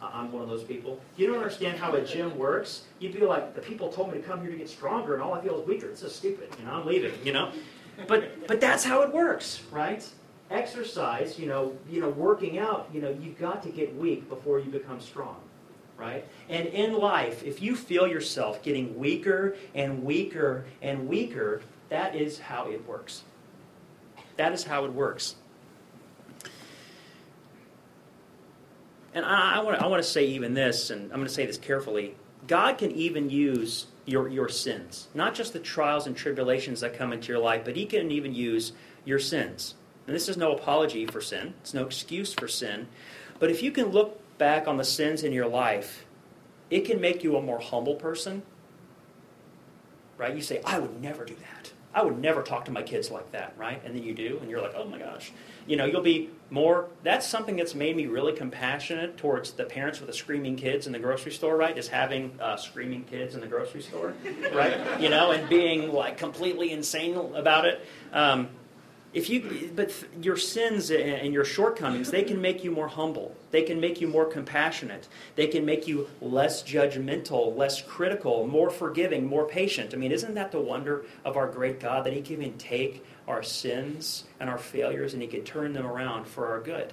[0.00, 1.00] I'm one of those people.
[1.16, 4.24] You don't understand how a gym works, you'd be like, the people told me to
[4.24, 5.86] come here to get stronger, and all I feel is weaker.
[5.86, 6.48] It's so stupid.
[6.58, 7.12] You know, I'm leaving.
[7.24, 7.52] You know,
[8.08, 10.04] but but that's how it works, right?
[10.52, 14.58] exercise, you know, you know, working out, you know, you've got to get weak before
[14.58, 15.36] you become strong.
[15.96, 16.26] Right?
[16.48, 22.40] And in life, if you feel yourself getting weaker and weaker and weaker, that is
[22.40, 23.22] how it works.
[24.36, 25.36] That is how it works.
[29.14, 32.14] And I, I want to say even this, and I'm going to say this carefully.
[32.46, 37.12] God can even use your, your sins, not just the trials and tribulations that come
[37.12, 38.72] into your life, but He can even use
[39.04, 39.74] your sins.
[40.06, 42.88] And this is no apology for sin, it's no excuse for sin.
[43.38, 46.04] But if you can look back on the sins in your life,
[46.70, 48.42] it can make you a more humble person.
[50.16, 50.34] Right?
[50.34, 51.72] You say, I would never do that.
[51.94, 53.82] I would never talk to my kids like that, right?
[53.84, 55.32] And then you do, and you're like, oh my gosh.
[55.66, 56.88] You know, you'll be more.
[57.02, 60.92] That's something that's made me really compassionate towards the parents with the screaming kids in
[60.92, 61.76] the grocery store, right?
[61.76, 64.14] Is having uh, screaming kids in the grocery store,
[64.52, 64.78] right?
[65.02, 67.84] You know, and being like completely insane about it.
[68.12, 68.48] Um,
[69.12, 73.34] if you but your sins and your shortcomings they can make you more humble.
[73.50, 75.08] They can make you more compassionate.
[75.36, 79.92] They can make you less judgmental less critical more forgiving more patient.
[79.92, 83.04] I mean isn't that the wonder of our great god that he can even take
[83.28, 86.92] our sins and our failures and he can turn them around for our good?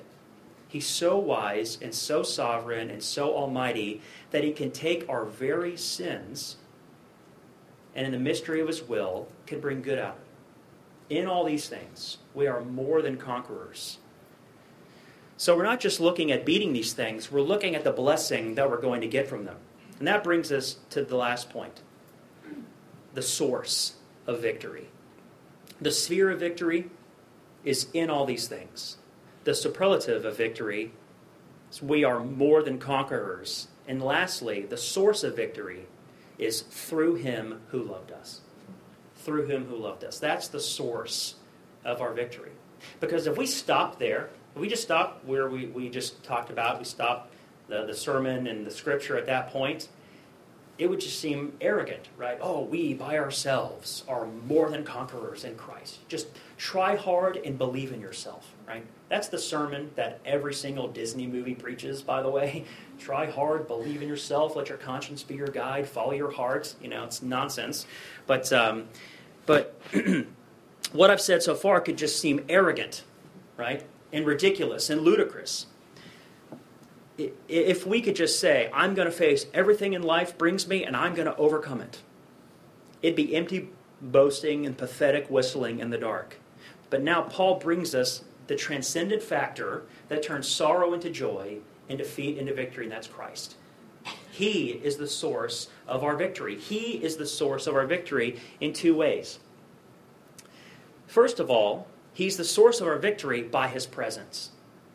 [0.67, 4.01] He's so wise and so sovereign and so almighty
[4.31, 6.57] that he can take our very sins
[7.95, 10.17] and in the mystery of his will can bring good out.
[10.17, 10.28] of it
[11.09, 13.97] in all these things, we are more than conquerors.
[15.37, 18.69] So we're not just looking at beating these things, we're looking at the blessing that
[18.69, 19.57] we're going to get from them.
[19.97, 21.81] And that brings us to the last point
[23.13, 23.95] the source
[24.27, 24.87] of victory.
[25.81, 26.89] The sphere of victory
[27.63, 28.97] is in all these things.
[29.45, 30.91] The superlative of victory
[31.71, 33.67] is we are more than conquerors.
[33.87, 35.87] And lastly, the source of victory
[36.37, 38.41] is through him who loved us
[39.19, 40.19] through him who loved us.
[40.19, 41.35] That's the source
[41.85, 42.51] of our victory.
[42.99, 46.79] Because if we stop there, if we just stop where we, we just talked about,
[46.79, 47.31] we stop
[47.67, 49.89] the, the sermon and the scripture at that point,
[50.79, 52.37] it would just seem arrogant, right?
[52.41, 56.07] Oh, we by ourselves are more than conquerors in Christ.
[56.07, 56.27] Just
[56.57, 58.85] try hard and believe in yourself, right?
[59.09, 62.63] That's the sermon that every single Disney movie preaches, by the way.
[62.99, 66.75] Try hard, believe in yourself, let your conscience be your guide, follow your heart.
[66.81, 67.85] You know, it's nonsense.
[68.27, 68.89] But, um,
[69.45, 69.79] but
[70.91, 73.03] what I've said so far could just seem arrogant,
[73.55, 73.83] right?
[74.11, 75.67] And ridiculous and ludicrous
[77.47, 80.95] if we could just say, I'm going to face everything in life brings me and
[80.95, 82.01] I'm going to overcome it,
[83.01, 83.69] it'd be empty
[84.01, 86.37] boasting and pathetic whistling in the dark.
[86.89, 92.37] But now Paul brings us the transcendent factor that turns sorrow into joy and defeat
[92.37, 93.55] into victory, and that's Christ.
[94.31, 96.57] He is the source of our victory.
[96.57, 99.39] He is the source of our victory in two ways.
[101.07, 104.51] First of all, He's the source of our victory by His presence.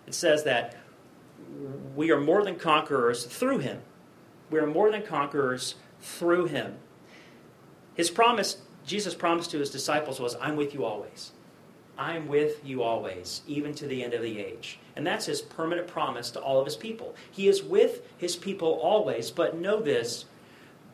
[0.06, 0.76] It says that
[1.94, 3.80] we are more than conquerors through him.
[4.50, 6.76] We are more than conquerors through him.
[7.94, 11.32] His promise, Jesus' promise to his disciples was, I'm with you always.
[11.96, 14.80] I'm with you always, even to the end of the age.
[14.96, 17.14] And that's his permanent promise to all of his people.
[17.30, 20.24] He is with his people always, but know this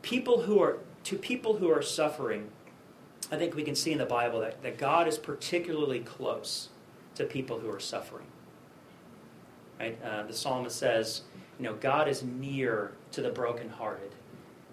[0.02, 2.50] people who are to people who are suffering,
[3.32, 6.68] I think we can see in the Bible that, that God is particularly close
[7.14, 8.26] to people who are suffering.
[9.80, 9.98] Right?
[10.04, 11.22] Uh, the psalmist says,
[11.58, 14.14] you know, God is near to the brokenhearted,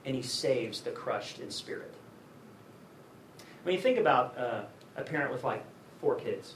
[0.06, 1.94] and He saves the crushed in spirit.
[3.64, 4.64] When you think about uh,
[4.98, 5.64] a parent with like
[6.02, 6.56] four kids,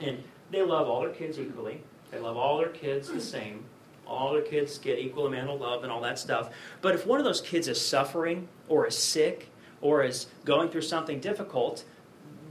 [0.00, 1.80] and they love all their kids equally,
[2.10, 3.64] they love all their kids the same,
[4.06, 6.50] all their kids get equal amount of love and all that stuff.
[6.82, 9.48] But if one of those kids is suffering or is sick
[9.80, 11.84] or is going through something difficult,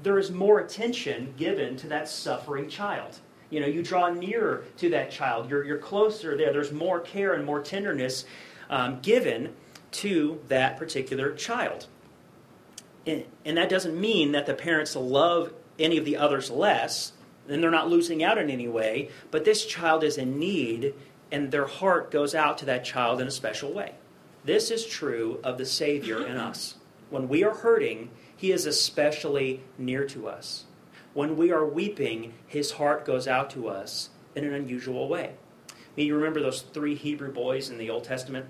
[0.04, 3.20] there is more attention given to that suffering child.
[3.50, 5.50] You know, you draw nearer to that child.
[5.50, 6.52] You're, you're closer there.
[6.52, 8.26] There's more care and more tenderness
[8.70, 9.54] um, given
[9.92, 11.88] to that particular child.
[13.06, 17.12] And, and that doesn't mean that the parents love any of the others less,
[17.48, 20.94] then they're not losing out in any way, but this child is in need,
[21.32, 23.94] and their heart goes out to that child in a special way.
[24.44, 26.76] This is true of the Savior in us.
[27.10, 30.66] When we are hurting, He is especially near to us.
[31.16, 35.32] When we are weeping, his heart goes out to us in an unusual way.
[35.70, 38.48] I mean, you remember those three Hebrew boys in the Old Testament?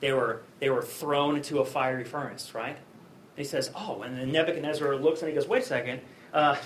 [0.00, 2.76] They were, they were thrown into a fiery furnace, right?
[2.76, 6.00] And he says, Oh, and then Nebuchadnezzar looks and he goes, Wait a second.
[6.32, 6.56] Uh,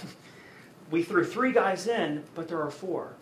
[0.91, 3.13] we threw three guys in, but there are four.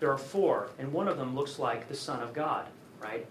[0.00, 2.66] There are four, and one of them looks like the Son of God,
[3.00, 3.24] right?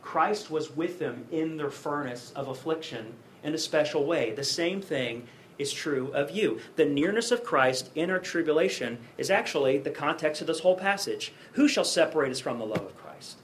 [0.00, 4.30] Christ was with them in their furnace of affliction in a special way.
[4.30, 5.26] The same thing
[5.58, 6.60] is true of you.
[6.76, 11.32] The nearness of Christ in our tribulation is actually the context of this whole passage.
[11.52, 13.38] Who shall separate us from the love of Christ?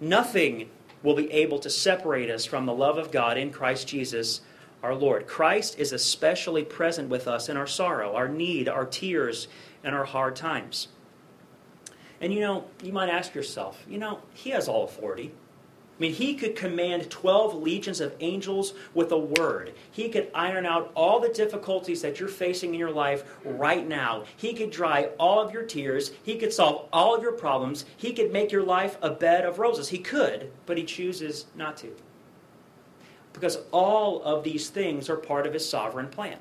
[0.00, 0.70] Nothing
[1.02, 4.40] will be able to separate us from the love of God in Christ Jesus
[4.82, 5.26] our Lord.
[5.26, 9.48] Christ is especially present with us in our sorrow, our need, our tears,
[9.82, 10.88] and our hard times.
[12.20, 15.32] And you know, you might ask yourself, you know, he has all authority.
[15.96, 19.74] I mean, he could command 12 legions of angels with a word.
[19.92, 24.24] He could iron out all the difficulties that you're facing in your life right now.
[24.36, 26.10] He could dry all of your tears.
[26.24, 27.84] He could solve all of your problems.
[27.96, 29.88] He could make your life a bed of roses.
[29.88, 31.94] He could, but he chooses not to.
[33.32, 36.38] Because all of these things are part of his sovereign plan.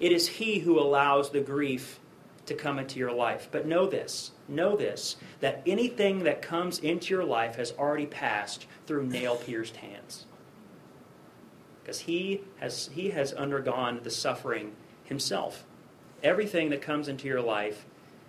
[0.00, 2.00] It is he who allows the grief
[2.46, 3.48] to come into your life.
[3.50, 8.66] But know this know this that anything that comes into your life has already passed
[8.86, 10.26] through nail pierced hands.
[11.82, 14.74] Because he has, he has undergone the suffering
[15.04, 15.64] himself.
[16.22, 17.86] Everything that comes into your life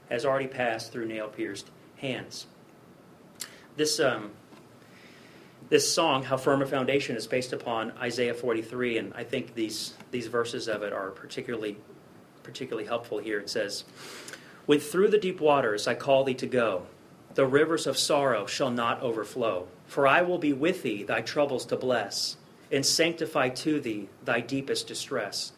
[0.09, 2.47] has already passed through nail pierced hands.
[3.75, 4.31] This, um,
[5.69, 9.93] this song, How Firm a Foundation, is based upon Isaiah 43, and I think these,
[10.11, 11.77] these verses of it are particularly,
[12.43, 13.39] particularly helpful here.
[13.39, 13.83] It says,
[14.69, 16.83] When through the deep waters I call thee to go,
[17.33, 19.67] the rivers of sorrow shall not overflow.
[19.87, 22.37] For I will be with thee, thy troubles to bless,
[22.71, 25.53] and sanctify to thee thy deepest distress.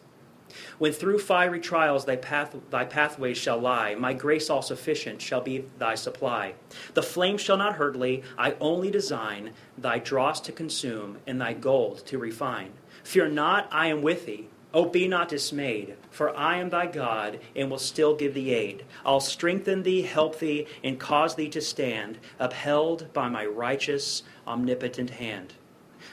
[0.78, 5.42] When through fiery trials thy, path, thy pathways shall lie, my grace all sufficient shall
[5.42, 6.54] be thy supply.
[6.94, 11.52] The flame shall not hurt thee, I only design thy dross to consume, and thy
[11.52, 12.72] gold to refine.
[13.04, 14.48] Fear not, I am with thee.
[14.74, 18.84] Oh, be not dismayed, for I am thy God, and will still give thee aid.
[19.04, 25.10] I'll strengthen thee, help thee, and cause thee to stand, upheld by my righteous, omnipotent
[25.10, 25.52] hand.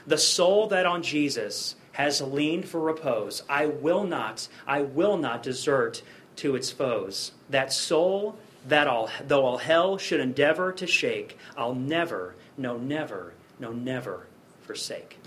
[0.06, 5.44] The soul that on Jesus has leaned for repose, I will not, I will not
[5.44, 6.02] desert
[6.38, 7.32] to its foes.
[7.50, 8.38] That soul
[8.68, 14.28] that all, though all hell should endeavor to shake, I'll never, no, never, no, never
[14.62, 15.18] forsake.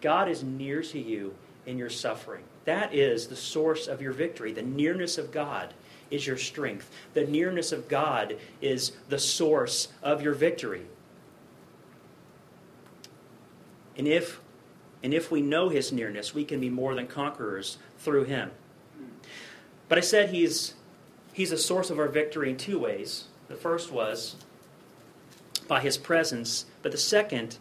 [0.00, 1.34] God is near to you
[1.66, 2.44] in your suffering.
[2.64, 4.52] That is the source of your victory.
[4.52, 5.74] The nearness of God
[6.10, 6.90] is your strength.
[7.14, 10.82] The nearness of God is the source of your victory.
[13.96, 14.40] And if,
[15.02, 18.50] and if we know his nearness, we can be more than conquerors through him.
[19.88, 20.74] But I said he's,
[21.32, 23.24] he's a source of our victory in two ways.
[23.48, 24.36] The first was
[25.68, 27.58] by his presence, but the second,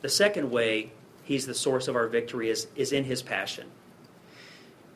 [0.00, 0.92] the second way
[1.24, 3.70] he's the source of our victory is, is in his passion.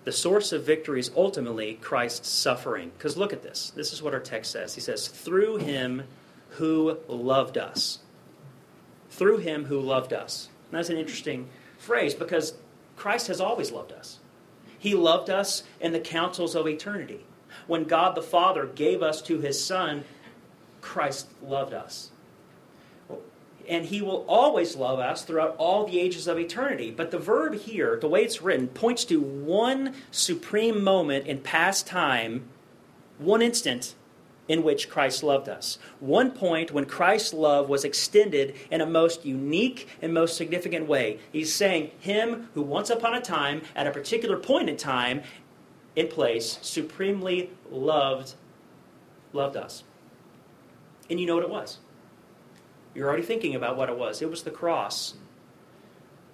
[0.04, 2.92] The source of victory is ultimately Christ's suffering.
[2.96, 3.72] Because look at this.
[3.74, 4.74] This is what our text says.
[4.74, 6.04] He says, Through him
[6.50, 7.98] who loved us.
[9.10, 10.48] Through him who loved us.
[10.70, 11.48] And that's an interesting
[11.78, 12.54] phrase because
[12.96, 14.18] Christ has always loved us.
[14.78, 17.24] He loved us in the councils of eternity.
[17.66, 20.04] When God the Father gave us to his Son,
[20.80, 22.10] Christ loved us
[23.68, 26.90] and he will always love us throughout all the ages of eternity.
[26.90, 31.86] But the verb here, the way it's written, points to one supreme moment in past
[31.86, 32.48] time,
[33.18, 33.94] one instant
[34.48, 35.78] in which Christ loved us.
[36.00, 41.18] One point when Christ's love was extended in a most unique and most significant way.
[41.30, 45.22] He's saying, Him who once upon a time, at a particular point in time,
[45.94, 48.34] in place, supremely loved
[49.34, 49.84] loved us.
[51.10, 51.78] And you know what it was?
[52.98, 54.22] You're already thinking about what it was.
[54.22, 55.14] It was the cross.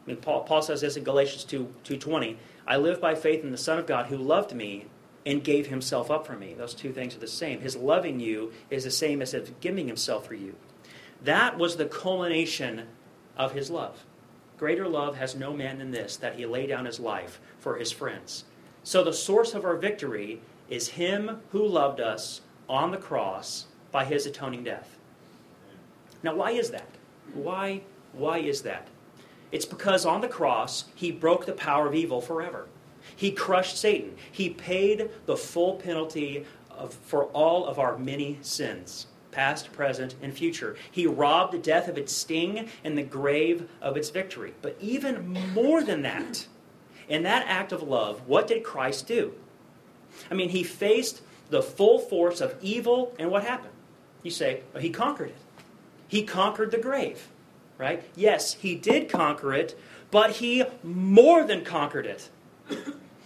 [0.02, 2.38] I mean, Paul, Paul says this in Galatians 2, 2.20.
[2.66, 4.86] I live by faith in the Son of God who loved me
[5.26, 6.54] and gave himself up for me.
[6.54, 7.60] Those two things are the same.
[7.60, 10.54] His loving you is the same as his giving himself for you.
[11.22, 12.86] That was the culmination
[13.36, 14.06] of his love.
[14.56, 17.92] Greater love has no man than this, that he lay down his life for his
[17.92, 18.44] friends.
[18.84, 20.40] So the source of our victory
[20.70, 22.40] is him who loved us
[22.70, 24.96] on the cross by his atoning death.
[26.24, 26.88] Now, why is that?
[27.34, 27.82] Why,
[28.14, 28.88] why is that?
[29.52, 32.66] It's because on the cross, he broke the power of evil forever.
[33.14, 34.16] He crushed Satan.
[34.32, 40.32] He paid the full penalty of, for all of our many sins, past, present, and
[40.32, 40.76] future.
[40.90, 44.54] He robbed death of its sting and the grave of its victory.
[44.62, 46.46] But even more than that,
[47.06, 49.34] in that act of love, what did Christ do?
[50.30, 51.20] I mean, he faced
[51.50, 53.74] the full force of evil, and what happened?
[54.22, 55.36] You say, well, he conquered it.
[56.08, 57.28] He conquered the grave,
[57.78, 58.02] right?
[58.14, 59.78] Yes, he did conquer it,
[60.10, 62.30] but he more than conquered it.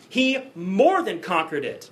[0.08, 1.90] He more than conquered it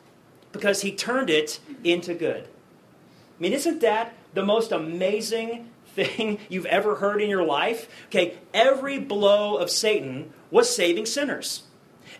[0.52, 2.44] because he turned it into good.
[2.44, 7.88] I mean, isn't that the most amazing thing you've ever heard in your life?
[8.06, 11.64] Okay, every blow of Satan was saving sinners.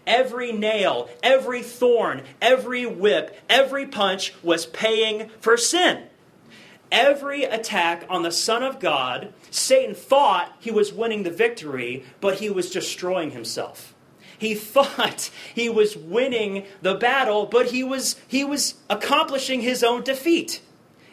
[0.07, 6.05] Every nail, every thorn, every whip, every punch was paying for sin
[6.91, 12.37] every attack on the Son of God, Satan thought he was winning the victory, but
[12.37, 13.95] he was destroying himself.
[14.39, 20.03] He thought he was winning the battle, but he was, he was accomplishing his own
[20.03, 20.61] defeat.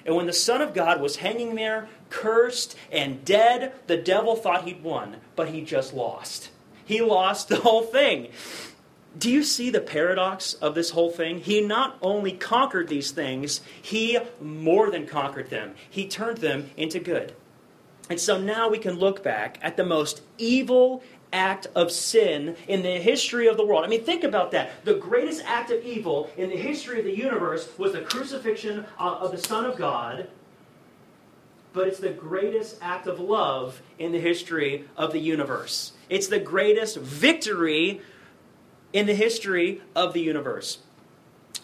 [0.05, 4.65] And when the Son of God was hanging there, cursed and dead, the devil thought
[4.65, 6.49] he'd won, but he just lost.
[6.85, 8.27] He lost the whole thing.
[9.17, 11.39] Do you see the paradox of this whole thing?
[11.39, 15.75] He not only conquered these things, he more than conquered them.
[15.89, 17.35] He turned them into good.
[18.09, 22.83] And so now we can look back at the most evil act of sin in
[22.83, 23.83] the history of the world.
[23.83, 24.85] I mean, think about that.
[24.85, 29.31] The greatest act of evil in the history of the universe was the crucifixion of
[29.31, 30.29] the Son of God.
[31.71, 35.93] But it's the greatest act of love in the history of the universe.
[36.07, 38.01] It's the greatest victory
[38.93, 40.79] in the history of the universe.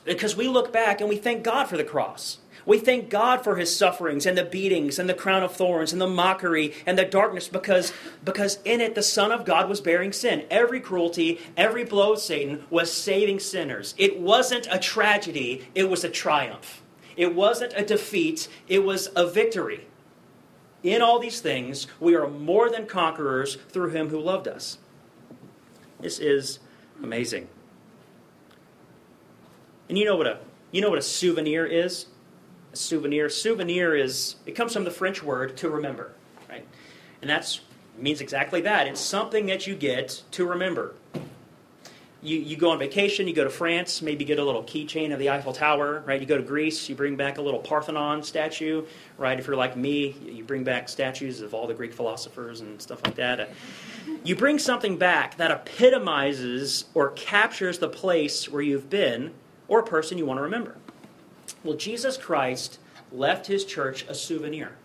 [0.03, 2.39] Because we look back and we thank God for the cross.
[2.65, 6.01] We thank God for his sufferings and the beatings and the crown of thorns and
[6.01, 10.11] the mockery and the darkness because, because in it the Son of God was bearing
[10.11, 10.45] sin.
[10.51, 13.95] Every cruelty, every blow of Satan was saving sinners.
[13.97, 16.81] It wasn't a tragedy, it was a triumph.
[17.15, 19.87] It wasn't a defeat, it was a victory.
[20.83, 24.77] In all these things, we are more than conquerors through him who loved us.
[25.99, 26.59] This is
[27.03, 27.47] Amazing.
[29.87, 30.39] And you know what a
[30.71, 32.05] you know what a souvenir is?
[32.73, 33.29] A souvenir.
[33.29, 36.13] Souvenir is it comes from the French word to remember,
[36.49, 36.65] right?
[37.21, 37.61] And that's
[37.97, 38.87] means exactly that.
[38.87, 40.95] It's something that you get to remember
[42.21, 45.19] you, you go on vacation, you go to France, maybe get a little keychain of
[45.19, 46.19] the Eiffel Tower, right?
[46.19, 48.85] You go to Greece, you bring back a little Parthenon statue,
[49.17, 49.39] right?
[49.39, 52.99] If you're like me, you bring back statues of all the Greek philosophers and stuff
[53.05, 53.51] like that.
[54.23, 59.33] You bring something back that epitomizes or captures the place where you've been
[59.67, 60.75] or a person you want to remember.
[61.63, 62.79] Well, Jesus Christ
[63.11, 64.75] left his church a souvenir.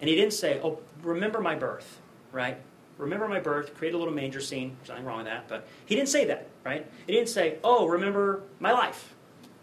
[0.00, 2.00] And he didn't say, Oh, remember my birth,
[2.32, 2.58] right?
[2.98, 4.76] Remember my birth, create a little manger scene.
[4.78, 5.48] There's nothing wrong with that.
[5.48, 6.86] But he didn't say that, right?
[7.06, 9.14] He didn't say, Oh, remember my life.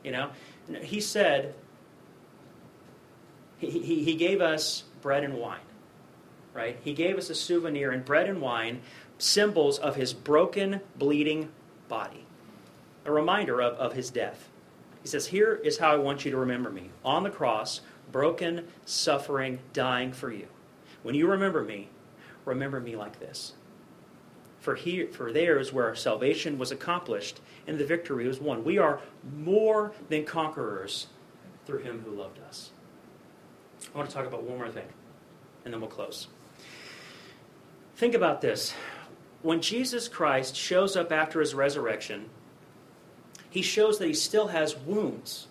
[0.04, 0.30] You know?
[0.82, 1.56] He said,
[3.58, 5.60] he, he, he gave us bread and wine,
[6.54, 6.80] right?
[6.84, 8.82] He gave us a souvenir, in bread and wine,
[9.18, 11.50] symbols of his broken, bleeding
[11.88, 12.26] body,
[13.06, 14.50] a reminder of, of his death.
[15.02, 17.82] He says, Here is how I want you to remember me on the cross,
[18.12, 20.48] broken, suffering, dying for you.
[21.04, 21.90] When you remember me,
[22.46, 23.54] remember me like this.
[24.60, 28.64] For, here, for there is where our salvation was accomplished and the victory was won.
[28.64, 29.02] We are
[29.38, 31.08] more than conquerors
[31.66, 32.72] through him who loved us.
[33.94, 34.88] I want to talk about one more thing,
[35.66, 36.28] and then we'll close.
[37.96, 38.74] Think about this.
[39.42, 42.30] When Jesus Christ shows up after his resurrection,
[43.50, 45.48] he shows that he still has wounds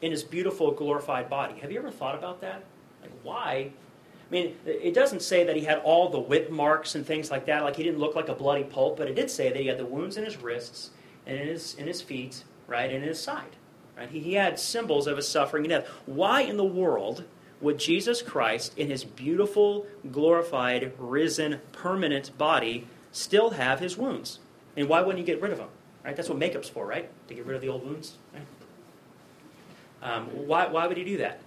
[0.00, 1.58] in his beautiful, glorified body.
[1.60, 2.64] Have you ever thought about that?
[3.02, 3.72] Like, why?
[3.72, 7.44] I mean, it doesn't say that he had all the whip marks and things like
[7.46, 9.66] that, like he didn't look like a bloody pulp, but it did say that he
[9.66, 10.90] had the wounds in his wrists
[11.26, 13.56] and in his, in his feet, right, and in his side.
[13.96, 14.08] Right?
[14.08, 15.88] He, he had symbols of his suffering and death.
[16.06, 17.24] Why in the world
[17.62, 24.40] would Jesus Christ, in his beautiful, glorified, risen, permanent body, still have his wounds?
[24.76, 25.68] And why wouldn't he get rid of them?
[26.04, 26.16] Right?
[26.16, 27.08] That's what makeup's for, right?
[27.28, 28.14] To get rid of the old wounds.
[28.34, 28.42] Right?
[30.02, 31.40] Um, why, why would he do that?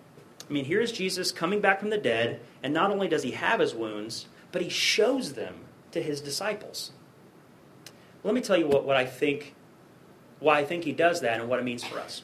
[0.50, 3.32] I mean, here is Jesus coming back from the dead, and not only does he
[3.32, 5.56] have his wounds, but he shows them
[5.92, 6.92] to his disciples.
[8.24, 9.54] Let me tell you what, what I think,
[10.40, 12.24] why I think he does that and what it means for us.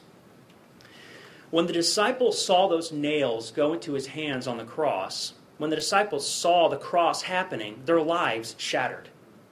[1.51, 5.75] When the disciples saw those nails go into his hands on the cross, when the
[5.75, 9.09] disciples saw the cross happening, their lives shattered,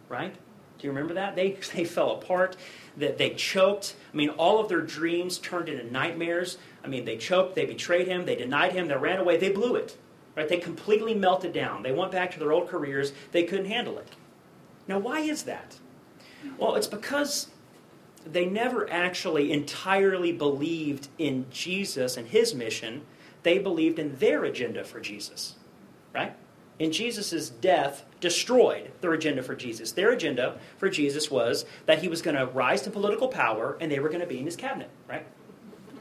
[0.07, 0.33] right?
[0.33, 1.35] Do you remember that?
[1.35, 2.55] They, they fell apart,
[2.97, 3.95] that they, they choked.
[4.13, 6.57] I mean, all of their dreams turned into nightmares.
[6.83, 9.75] I mean, they choked, they betrayed him, they denied him, they ran away, they blew
[9.75, 9.97] it.
[10.35, 10.47] Right?
[10.47, 11.83] They completely melted down.
[11.83, 13.11] They went back to their old careers.
[13.33, 14.15] They couldn't handle it.
[14.87, 15.77] Now, why is that?
[16.57, 17.49] Well, it's because
[18.25, 23.03] they never actually entirely believed in Jesus and his mission.
[23.43, 25.55] They believed in their agenda for Jesus.
[26.13, 26.35] Right?
[26.79, 29.91] In Jesus' death, destroyed their agenda for Jesus.
[29.91, 33.91] Their agenda for Jesus was that he was going to rise to political power and
[33.91, 35.25] they were going to be in his cabinet, right?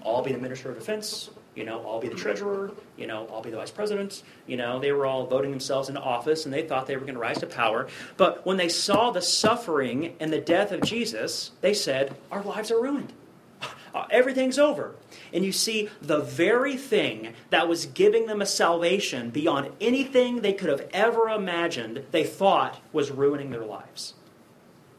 [0.04, 3.42] I'll be the minister of defense, you know, I'll be the treasurer, you know, I'll
[3.42, 4.22] be the vice president.
[4.46, 7.14] You know, they were all voting themselves into office and they thought they were going
[7.14, 7.88] to rise to power.
[8.16, 12.70] But when they saw the suffering and the death of Jesus, they said, Our lives
[12.70, 13.12] are ruined.
[14.10, 14.94] Everything's over.
[15.32, 20.52] And you see, the very thing that was giving them a salvation beyond anything they
[20.52, 24.14] could have ever imagined, they thought was ruining their lives.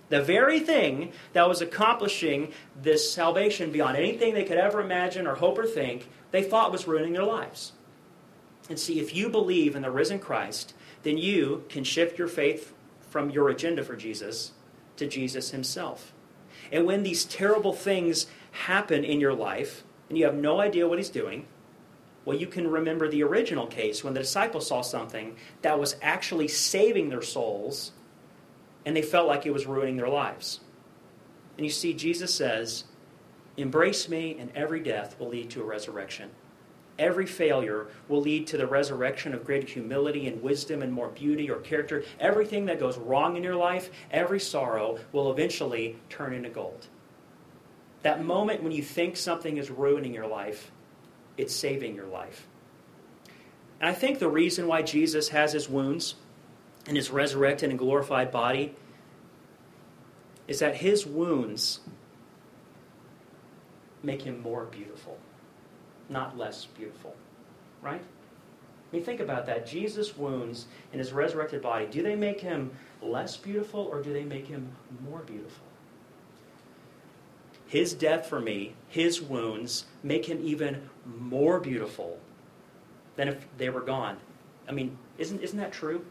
[0.10, 5.36] The very thing that was accomplishing this salvation beyond anything they could ever imagine or
[5.36, 7.74] hope or think, they thought was ruining their lives.
[8.70, 10.74] And see, if you believe in the risen Christ,
[11.04, 12.74] then you can shift your faith
[13.10, 14.52] from your agenda for Jesus
[14.98, 16.14] to Jesus himself.
[16.72, 21.00] And when these terrible things happen in your life and you have no idea what
[21.00, 21.48] he's doing,
[22.26, 26.48] well, you can remember the original case when the disciples saw something that was actually
[26.48, 27.92] saving their souls
[28.86, 30.60] and they felt like it was ruining their lives.
[31.58, 32.84] And you see, Jesus says,
[33.60, 36.30] Embrace me, and every death will lead to a resurrection.
[36.98, 41.50] Every failure will lead to the resurrection of greater humility and wisdom and more beauty
[41.50, 42.04] or character.
[42.20, 46.88] Everything that goes wrong in your life, every sorrow, will eventually turn into gold.
[48.02, 50.72] That moment when you think something is ruining your life,
[51.38, 52.48] it's saving your life.
[53.80, 56.16] And I think the reason why Jesus has his wounds
[56.86, 58.76] and his resurrected and glorified body
[60.48, 61.82] is that his wounds
[64.04, 65.18] make him more beautiful,
[66.10, 67.16] not less beautiful.
[67.82, 68.02] Right?
[68.02, 69.68] I mean, think about that.
[69.68, 72.72] Jesus' wounds in his resurrected body, do they make him
[73.02, 74.72] less beautiful or do they make him
[75.08, 75.64] more beautiful?
[77.68, 82.20] His death for me, his wounds, make him even more beautiful
[83.16, 84.18] than if they were gone.
[84.68, 86.04] I mean, isn't, isn't that true?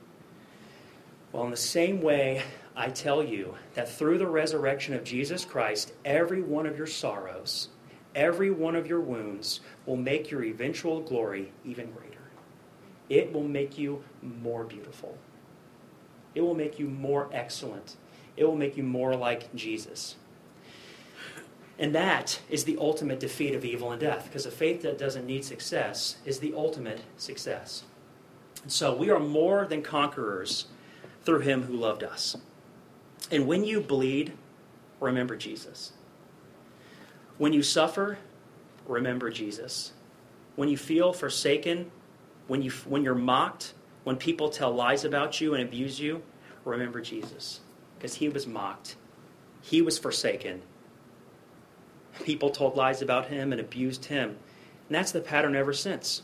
[1.32, 2.42] Well, in the same way,
[2.76, 7.70] I tell you that through the resurrection of Jesus Christ, every one of your sorrows,
[8.18, 12.18] every one of your wounds will make your eventual glory even greater.
[13.08, 15.16] It will make you more beautiful.
[16.34, 17.96] It will make you more excellent.
[18.36, 20.16] It will make you more like Jesus.
[21.78, 25.26] And that is the ultimate defeat of evil and death, because a faith that doesn't
[25.26, 27.84] need success is the ultimate success.
[28.62, 30.66] And so we are more than conquerors
[31.22, 32.36] through him who loved us.
[33.30, 34.32] And when you bleed,
[35.00, 35.92] remember Jesus.
[37.38, 38.18] When you suffer,
[38.86, 39.92] remember Jesus.
[40.56, 41.90] When you feel forsaken,
[42.48, 43.74] when, you, when you're mocked,
[44.04, 46.22] When people tell lies about you and abuse you,
[46.64, 47.60] remember Jesus.
[47.98, 48.96] Because he was mocked,
[49.60, 50.62] he was forsaken.
[52.24, 54.30] People told lies about him and abused him.
[54.30, 56.22] And that's the pattern ever since.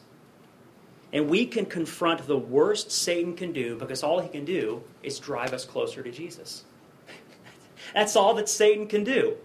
[1.13, 5.19] And we can confront the worst Satan can do because all he can do is
[5.19, 6.65] drive us closer to Jesus.
[7.95, 9.37] That's all that Satan can do.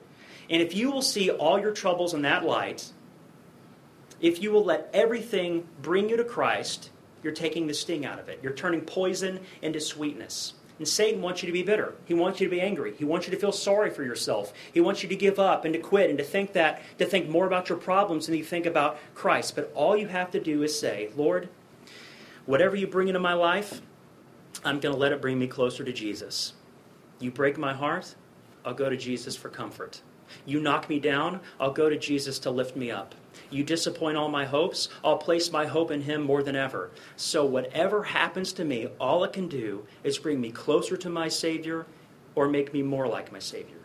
[0.49, 2.91] And if you will see all your troubles in that light,
[4.19, 6.89] if you will let everything bring you to Christ,
[7.23, 8.39] you're taking the sting out of it.
[8.41, 10.53] You're turning poison into sweetness.
[10.77, 11.93] And Satan wants you to be bitter.
[12.05, 12.93] He wants you to be angry.
[12.95, 14.53] He wants you to feel sorry for yourself.
[14.73, 17.29] He wants you to give up and to quit and to think that to think
[17.29, 19.55] more about your problems than you think about Christ.
[19.55, 21.49] But all you have to do is say, "Lord,
[22.45, 23.81] whatever you bring into my life,
[24.63, 26.53] I'm going to let it bring me closer to Jesus.
[27.19, 28.15] You break my heart,
[28.63, 30.01] I'll go to Jesus for comfort.
[30.45, 33.15] You knock me down, I'll go to Jesus to lift me up.
[33.49, 36.91] You disappoint all my hopes, I'll place my hope in Him more than ever.
[37.15, 41.27] So, whatever happens to me, all it can do is bring me closer to my
[41.27, 41.85] Savior
[42.35, 43.77] or make me more like my Savior.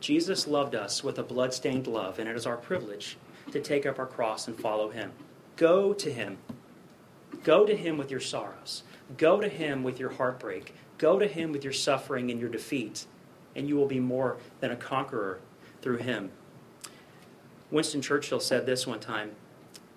[0.00, 3.16] Jesus loved us with a blood-stained love, and it is our privilege
[3.52, 5.12] to take up our cross and follow Him.
[5.56, 6.38] Go to Him.
[7.42, 8.82] Go to Him with your sorrows.
[9.16, 10.74] Go to Him with your heartbreak.
[10.98, 13.06] Go to Him with your suffering and your defeat,
[13.56, 15.40] and you will be more than a conqueror
[15.82, 16.30] through Him.
[17.70, 19.32] Winston Churchill said this one time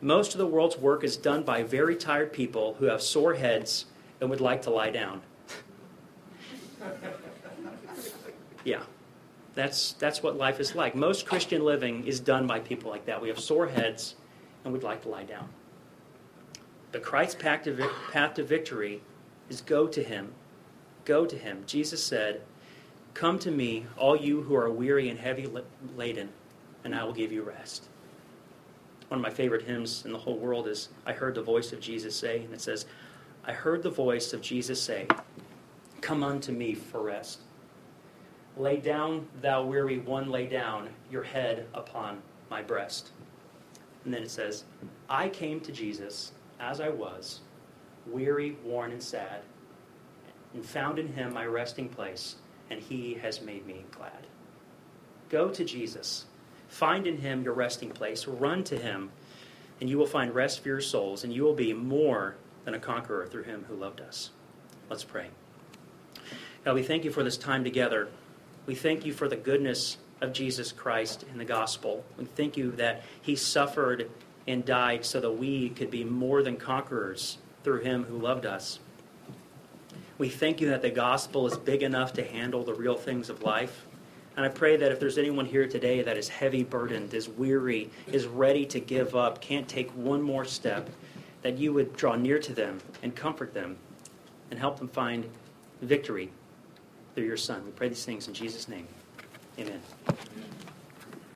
[0.02, 3.86] Most of the world's work is done by very tired people who have sore heads
[4.22, 5.22] and would like to lie down.
[8.64, 8.84] yeah,
[9.56, 10.96] that's, that's what life is like.
[10.96, 13.22] Most Christian living is done by people like that.
[13.22, 14.16] We have sore heads
[14.64, 15.50] and we'd like to lie down.
[16.92, 19.02] But Christ's path to, path to victory
[19.50, 20.34] is go to Him.
[21.06, 21.64] Go to Him.
[21.66, 22.42] Jesus said,
[23.14, 25.48] Come to me, all you who are weary and heavy
[25.96, 26.30] laden
[26.84, 27.88] and I will give you rest.
[29.08, 31.80] One of my favorite hymns in the whole world is I Heard the Voice of
[31.80, 32.86] Jesus Say, and it says,
[33.46, 35.08] I heard the voice of Jesus say,
[36.02, 37.42] Come unto me for rest.
[38.56, 43.12] Lay down, thou weary one, lay down your head upon my breast.
[44.06, 44.64] And then it says,
[45.10, 47.42] I came to Jesus as I was,
[48.08, 49.42] weary, worn, and sad,
[50.54, 52.36] and found in him my resting place,
[52.70, 54.28] and he has made me glad.
[55.30, 56.26] Go to Jesus
[56.74, 58.28] Find in him your resting place.
[58.28, 59.12] Run to him,
[59.80, 62.36] and you will find rest for your souls, and you will be more
[62.66, 64.32] than a conqueror through him who loved us.
[64.90, 65.28] Let's pray.
[66.66, 68.10] God, we thank you for this time together.
[68.66, 72.04] We thank you for the goodness of Jesus Christ in the gospel.
[72.18, 74.10] We thank you that he suffered
[74.48, 78.80] and died so that we could be more than conquerors through him who loved us.
[80.18, 83.42] We thank you that the gospel is big enough to handle the real things of
[83.42, 83.86] life.
[84.36, 87.90] And I pray that if there's anyone here today that is heavy burdened, is weary,
[88.12, 90.90] is ready to give up, can't take one more step,
[91.42, 93.78] that you would draw near to them and comfort them
[94.50, 95.30] and help them find
[95.82, 96.30] victory
[97.14, 97.64] through your Son.
[97.66, 98.88] We pray these things in Jesus' name.
[99.60, 99.82] Amen.